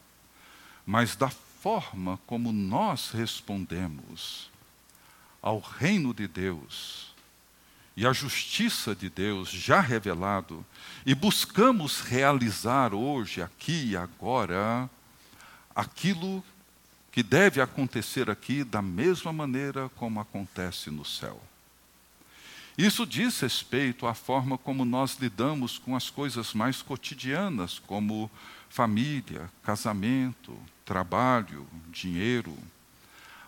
mas 0.86 1.16
da 1.16 1.30
forma 1.30 2.16
como 2.24 2.52
nós 2.52 3.10
respondemos 3.10 4.48
ao 5.42 5.58
reino 5.58 6.14
de 6.14 6.28
Deus 6.28 7.12
e 7.96 8.06
à 8.06 8.12
justiça 8.12 8.94
de 8.94 9.10
Deus 9.10 9.50
já 9.50 9.80
revelado 9.80 10.64
e 11.04 11.12
buscamos 11.12 11.98
realizar 11.98 12.94
hoje, 12.94 13.42
aqui 13.42 13.86
e 13.86 13.96
agora, 13.96 14.88
aquilo 15.74 16.44
que 17.12 17.22
deve 17.22 17.60
acontecer 17.60 18.30
aqui 18.30 18.64
da 18.64 18.80
mesma 18.80 19.32
maneira 19.32 19.90
como 19.96 20.18
acontece 20.18 20.90
no 20.90 21.04
céu. 21.04 21.40
Isso 22.76 23.06
diz 23.06 23.38
respeito 23.38 24.06
à 24.06 24.14
forma 24.14 24.56
como 24.56 24.82
nós 24.82 25.18
lidamos 25.20 25.76
com 25.76 25.94
as 25.94 26.08
coisas 26.08 26.54
mais 26.54 26.80
cotidianas, 26.80 27.78
como 27.78 28.30
família, 28.70 29.50
casamento, 29.62 30.58
trabalho, 30.86 31.66
dinheiro, 31.90 32.56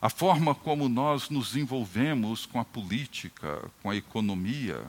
a 0.01 0.11
forma 0.11 0.55
como 0.55 0.87
nós 0.87 1.31
nos 1.31 1.57
envolvemos 1.57 2.45
com 2.45 2.61
a 2.61 2.65
política, 2.65 3.71
com 3.83 3.89
a 3.89 3.97
economia, 3.97 4.85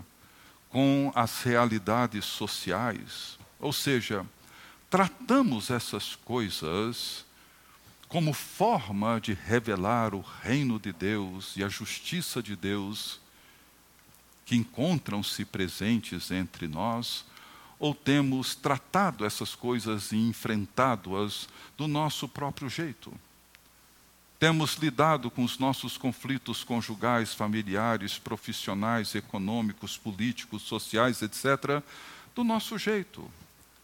com 0.69 1.13
as 1.15 1.41
realidades 1.41 2.25
sociais. 2.25 3.39
Ou 3.57 3.71
seja, 3.71 4.25
tratamos 4.89 5.71
essas 5.71 6.15
coisas 6.15 7.24
como 8.07 8.33
forma 8.33 9.19
de 9.19 9.33
revelar 9.33 10.13
o 10.13 10.21
reino 10.21 10.79
de 10.79 10.93
Deus 10.93 11.55
e 11.57 11.63
a 11.63 11.69
justiça 11.69 12.41
de 12.41 12.55
Deus 12.55 13.19
que 14.45 14.55
encontram-se 14.55 15.43
presentes 15.43 16.29
entre 16.29 16.67
nós, 16.67 17.25
ou 17.79 17.93
temos 17.93 18.55
tratado 18.55 19.25
essas 19.25 19.55
coisas 19.55 20.11
e 20.11 20.17
enfrentado-as 20.17 21.49
do 21.75 21.87
nosso 21.87 22.27
próprio 22.27 22.69
jeito. 22.69 23.11
Temos 24.39 24.75
lidado 24.75 25.31
com 25.31 25.43
os 25.43 25.57
nossos 25.57 25.97
conflitos 25.97 26.63
conjugais, 26.63 27.33
familiares, 27.33 28.17
profissionais, 28.17 29.15
econômicos, 29.15 29.97
políticos, 29.97 30.61
sociais, 30.61 31.21
etc., 31.21 31.81
do 32.35 32.43
nosso 32.43 32.77
jeito, 32.77 33.29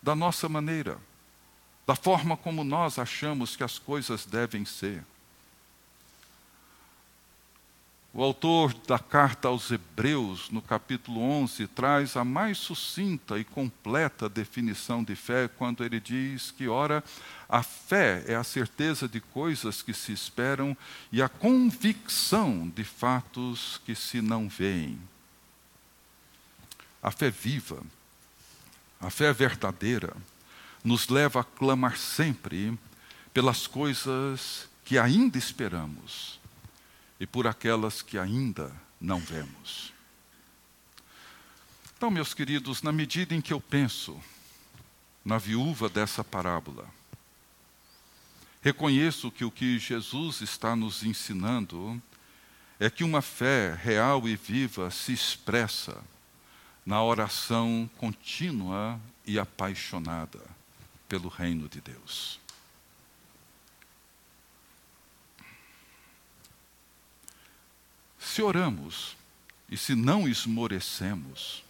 da 0.01 0.13
nossa 0.13 0.47
maneira, 0.47 0.97
da 1.91 1.95
forma 1.95 2.37
como 2.37 2.63
nós 2.63 2.97
achamos 2.97 3.57
que 3.57 3.65
as 3.65 3.77
coisas 3.77 4.25
devem 4.25 4.63
ser. 4.63 5.03
O 8.13 8.23
autor 8.23 8.73
da 8.87 8.97
carta 8.97 9.49
aos 9.49 9.69
Hebreus, 9.71 10.49
no 10.51 10.61
capítulo 10.61 11.19
11, 11.19 11.67
traz 11.67 12.15
a 12.15 12.23
mais 12.23 12.57
sucinta 12.59 13.37
e 13.37 13.43
completa 13.43 14.29
definição 14.29 15.03
de 15.03 15.17
fé 15.17 15.49
quando 15.49 15.83
ele 15.83 15.99
diz 15.99 16.49
que, 16.51 16.69
ora, 16.69 17.03
a 17.49 17.61
fé 17.61 18.23
é 18.25 18.35
a 18.35 18.43
certeza 18.45 19.05
de 19.05 19.19
coisas 19.19 19.81
que 19.81 19.93
se 19.93 20.13
esperam 20.13 20.77
e 21.11 21.21
a 21.21 21.27
convicção 21.27 22.71
de 22.73 22.85
fatos 22.85 23.81
que 23.85 23.95
se 23.95 24.21
não 24.21 24.47
veem. 24.47 24.97
A 27.03 27.11
fé 27.11 27.29
viva, 27.29 27.83
a 29.01 29.09
fé 29.09 29.33
verdadeira, 29.33 30.15
nos 30.83 31.07
leva 31.07 31.41
a 31.41 31.43
clamar 31.43 31.97
sempre 31.97 32.77
pelas 33.33 33.67
coisas 33.67 34.67
que 34.83 34.97
ainda 34.97 35.37
esperamos 35.37 36.39
e 37.19 37.27
por 37.27 37.47
aquelas 37.47 38.01
que 38.01 38.17
ainda 38.17 38.73
não 38.99 39.19
vemos. 39.19 39.93
Então, 41.95 42.09
meus 42.09 42.33
queridos, 42.33 42.81
na 42.81 42.91
medida 42.91 43.35
em 43.35 43.41
que 43.41 43.53
eu 43.53 43.61
penso 43.61 44.19
na 45.23 45.37
viúva 45.37 45.87
dessa 45.87 46.23
parábola, 46.23 46.89
reconheço 48.61 49.29
que 49.29 49.45
o 49.45 49.51
que 49.51 49.77
Jesus 49.77 50.41
está 50.41 50.75
nos 50.75 51.03
ensinando 51.03 52.01
é 52.79 52.89
que 52.89 53.03
uma 53.03 53.21
fé 53.21 53.75
real 53.75 54.27
e 54.27 54.35
viva 54.35 54.89
se 54.89 55.13
expressa 55.13 56.03
na 56.83 57.03
oração 57.03 57.87
contínua 57.97 58.99
e 59.23 59.37
apaixonada 59.37 60.60
pelo 61.11 61.27
reino 61.27 61.67
de 61.67 61.81
Deus. 61.81 62.39
Se 68.17 68.41
oramos 68.41 69.17
e 69.69 69.75
se 69.75 69.93
não 69.93 70.25
esmorecemos, 70.25 71.65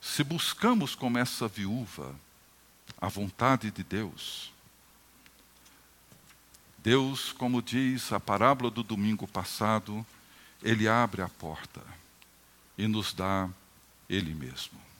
se 0.00 0.24
buscamos 0.24 0.96
como 0.96 1.18
essa 1.18 1.46
viúva 1.46 2.12
a 3.00 3.06
vontade 3.06 3.70
de 3.70 3.84
Deus, 3.84 4.52
Deus, 6.78 7.30
como 7.30 7.62
diz 7.62 8.12
a 8.12 8.18
parábola 8.18 8.72
do 8.72 8.82
domingo 8.82 9.28
passado, 9.28 10.04
Ele 10.60 10.88
abre 10.88 11.22
a 11.22 11.28
porta 11.28 11.80
e 12.76 12.88
nos 12.88 13.12
dá 13.14 13.48
Ele 14.08 14.34
mesmo. 14.34 14.93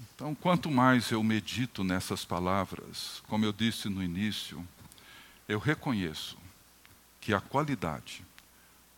Então, 0.00 0.34
quanto 0.34 0.70
mais 0.70 1.10
eu 1.10 1.22
medito 1.22 1.84
nessas 1.84 2.24
palavras, 2.24 3.22
como 3.28 3.44
eu 3.44 3.52
disse 3.52 3.88
no 3.88 4.02
início, 4.02 4.66
eu 5.48 5.58
reconheço 5.58 6.36
que 7.20 7.32
a 7.34 7.40
qualidade 7.40 8.24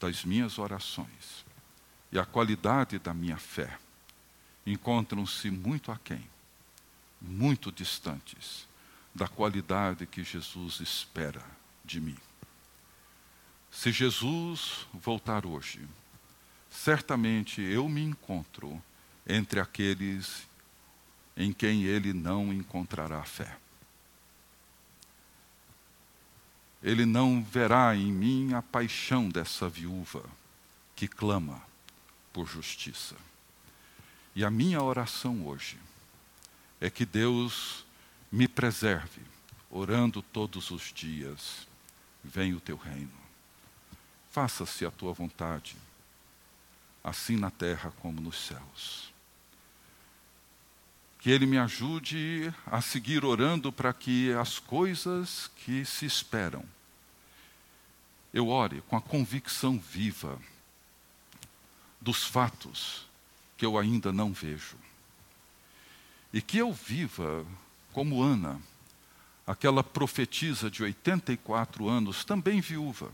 das 0.00 0.24
minhas 0.24 0.58
orações 0.58 1.44
e 2.10 2.18
a 2.18 2.24
qualidade 2.24 2.98
da 2.98 3.12
minha 3.12 3.36
fé 3.36 3.78
encontram-se 4.66 5.50
muito 5.50 5.90
aquém, 5.90 6.24
muito 7.20 7.72
distantes 7.72 8.66
da 9.14 9.26
qualidade 9.26 10.06
que 10.06 10.22
Jesus 10.22 10.80
espera 10.80 11.44
de 11.84 12.00
mim. 12.00 12.16
Se 13.70 13.92
Jesus 13.92 14.86
voltar 14.92 15.44
hoje, 15.44 15.86
certamente 16.70 17.60
eu 17.60 17.88
me 17.88 18.02
encontro 18.02 18.82
entre 19.26 19.60
aqueles 19.60 20.47
em 21.38 21.54
quem 21.54 21.84
ele 21.84 22.12
não 22.12 22.52
encontrará 22.52 23.24
fé. 23.24 23.56
ele 26.82 27.04
não 27.04 27.42
verá 27.42 27.94
em 27.94 28.12
mim 28.12 28.54
a 28.54 28.62
paixão 28.62 29.28
dessa 29.28 29.68
viúva 29.68 30.24
que 30.94 31.08
clama 31.08 31.62
por 32.32 32.46
justiça. 32.46 33.16
E 34.34 34.44
a 34.44 34.50
minha 34.50 34.82
oração 34.82 35.46
hoje 35.46 35.78
é 36.80 36.88
que 36.88 37.04
Deus 37.04 37.84
me 38.30 38.46
preserve, 38.46 39.20
orando 39.70 40.22
todos 40.22 40.70
os 40.70 40.92
dias, 40.92 41.66
venha 42.22 42.56
o 42.56 42.60
teu 42.60 42.76
reino. 42.76 43.10
Faça-se 44.30 44.86
a 44.86 44.90
tua 44.90 45.12
vontade, 45.12 45.76
assim 47.02 47.36
na 47.36 47.50
terra 47.50 47.92
como 48.00 48.20
nos 48.20 48.38
céus. 48.46 49.12
Que 51.18 51.30
Ele 51.30 51.46
me 51.46 51.58
ajude 51.58 52.52
a 52.66 52.80
seguir 52.80 53.24
orando 53.24 53.72
para 53.72 53.92
que 53.92 54.32
as 54.32 54.58
coisas 54.58 55.50
que 55.56 55.84
se 55.84 56.06
esperam, 56.06 56.64
eu 58.32 58.48
ore 58.48 58.82
com 58.82 58.96
a 58.96 59.00
convicção 59.00 59.78
viva 59.78 60.38
dos 62.00 62.24
fatos 62.24 63.06
que 63.56 63.66
eu 63.66 63.76
ainda 63.76 64.12
não 64.12 64.32
vejo. 64.32 64.76
E 66.32 66.40
que 66.40 66.58
eu 66.58 66.72
viva 66.72 67.44
como 67.92 68.22
Ana, 68.22 68.60
aquela 69.46 69.82
profetisa 69.82 70.70
de 70.70 70.82
84 70.82 71.88
anos, 71.88 72.24
também 72.24 72.60
viúva, 72.60 73.10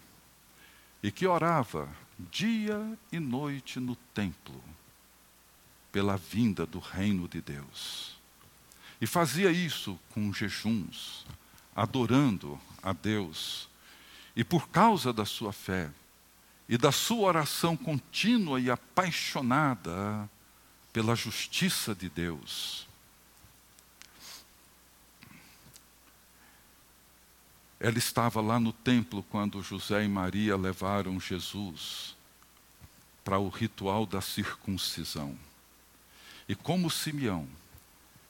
e 1.02 1.10
que 1.10 1.26
orava 1.26 1.88
dia 2.30 2.98
e 3.10 3.18
noite 3.18 3.80
no 3.80 3.96
templo 4.12 4.62
pela 5.94 6.16
vinda 6.16 6.66
do 6.66 6.80
reino 6.80 7.28
de 7.28 7.40
Deus. 7.40 8.16
E 9.00 9.06
fazia 9.06 9.52
isso 9.52 9.96
com 10.12 10.32
jejuns, 10.32 11.24
adorando 11.72 12.60
a 12.82 12.92
Deus. 12.92 13.68
E 14.34 14.42
por 14.42 14.68
causa 14.70 15.12
da 15.12 15.24
sua 15.24 15.52
fé 15.52 15.88
e 16.68 16.76
da 16.76 16.90
sua 16.90 17.28
oração 17.28 17.76
contínua 17.76 18.60
e 18.60 18.72
apaixonada 18.72 20.28
pela 20.92 21.14
justiça 21.14 21.94
de 21.94 22.08
Deus, 22.08 22.88
Ela 27.78 27.98
estava 27.98 28.40
lá 28.40 28.58
no 28.58 28.72
templo 28.72 29.22
quando 29.24 29.62
José 29.62 30.04
e 30.04 30.08
Maria 30.08 30.56
levaram 30.56 31.20
Jesus 31.20 32.16
para 33.22 33.38
o 33.38 33.50
ritual 33.50 34.06
da 34.06 34.22
circuncisão. 34.22 35.36
E 36.48 36.54
como 36.54 36.90
Simeão, 36.90 37.48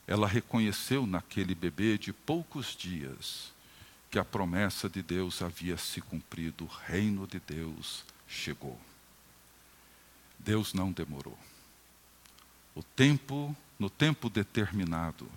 ela 0.07 0.29
reconheceu 0.29 1.07
naquele 1.07 1.55
bebê 1.55 1.99
de 1.99 2.13
poucos 2.13 2.77
dias 2.77 3.53
que 4.11 4.19
a 4.19 4.25
promessa 4.25 4.89
de 4.89 5.03
Deus 5.03 5.43
havia 5.43 5.77
se 5.77 6.01
cumprido, 6.01 6.65
o 6.65 6.69
reino 6.69 7.27
de 7.27 7.41
Deus 7.41 8.05
chegou. 8.29 8.81
Deus 10.39 10.73
não 10.73 10.93
demorou. 10.93 11.39
O 12.75 12.83
tempo, 12.83 13.57
no 13.79 13.89
tempo 13.89 14.29
determinado, 14.29 15.29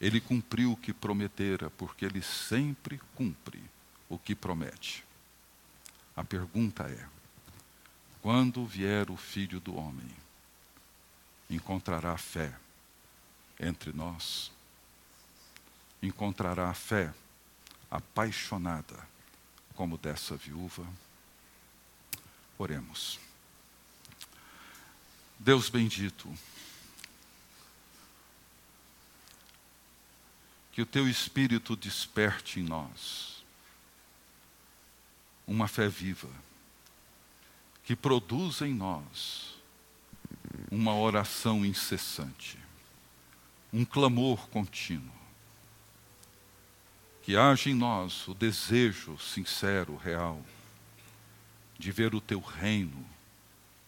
ele 0.00 0.20
cumpriu 0.20 0.72
o 0.72 0.76
que 0.76 0.92
prometera, 0.92 1.70
porque 1.70 2.04
ele 2.04 2.20
sempre 2.20 3.00
cumpre 3.14 3.62
o 4.08 4.18
que 4.18 4.34
promete. 4.34 5.04
A 6.16 6.24
pergunta 6.24 6.84
é: 6.84 7.06
quando 8.20 8.66
vier 8.66 9.10
o 9.10 9.16
filho 9.16 9.60
do 9.60 9.76
homem, 9.76 10.10
encontrará 11.50 12.16
fé 12.16 12.56
entre 13.58 13.92
nós? 13.92 14.52
Encontrará 16.00 16.72
fé 16.72 17.12
apaixonada 17.90 18.96
como 19.74 19.98
dessa 19.98 20.36
viúva? 20.36 20.86
Oremos. 22.56 23.18
Deus 25.38 25.68
bendito, 25.68 26.32
que 30.72 30.82
o 30.82 30.86
teu 30.86 31.08
espírito 31.08 31.74
desperte 31.74 32.60
em 32.60 32.62
nós 32.62 33.42
uma 35.46 35.66
fé 35.66 35.88
viva, 35.88 36.30
que 37.84 37.96
produza 37.96 38.68
em 38.68 38.74
nós 38.74 39.49
uma 40.70 40.94
oração 40.94 41.64
incessante, 41.64 42.58
um 43.72 43.84
clamor 43.84 44.48
contínuo, 44.48 45.20
que 47.22 47.36
haja 47.36 47.70
em 47.70 47.74
nós 47.74 48.26
o 48.28 48.34
desejo 48.34 49.18
sincero, 49.18 49.96
real, 49.96 50.42
de 51.78 51.92
ver 51.92 52.14
o 52.14 52.20
teu 52.20 52.40
reino 52.40 53.06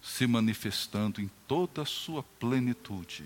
se 0.03 0.27
manifestando 0.27 1.21
em 1.21 1.31
toda 1.47 1.83
a 1.83 1.87
sua 1.87 2.23
plenitude 2.23 3.25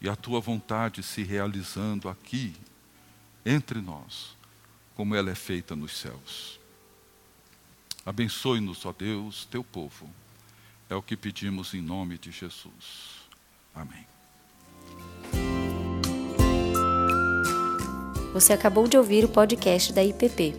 e 0.00 0.08
a 0.08 0.16
tua 0.16 0.40
vontade 0.40 1.02
se 1.02 1.22
realizando 1.22 2.08
aqui 2.08 2.54
entre 3.44 3.80
nós, 3.80 4.36
como 4.94 5.14
ela 5.14 5.30
é 5.30 5.34
feita 5.34 5.76
nos 5.76 5.96
céus. 5.96 6.58
Abençoe-nos, 8.04 8.84
ó 8.84 8.92
Deus, 8.92 9.44
teu 9.44 9.62
povo. 9.62 10.10
É 10.90 10.94
o 10.94 11.00
que 11.00 11.16
pedimos 11.16 11.72
em 11.72 11.80
nome 11.80 12.18
de 12.18 12.30
Jesus. 12.32 13.20
Amém. 13.72 14.04
Você 18.32 18.52
acabou 18.52 18.88
de 18.88 18.98
ouvir 18.98 19.24
o 19.24 19.28
podcast 19.28 19.92
da 19.92 20.02
IPP. 20.02 20.56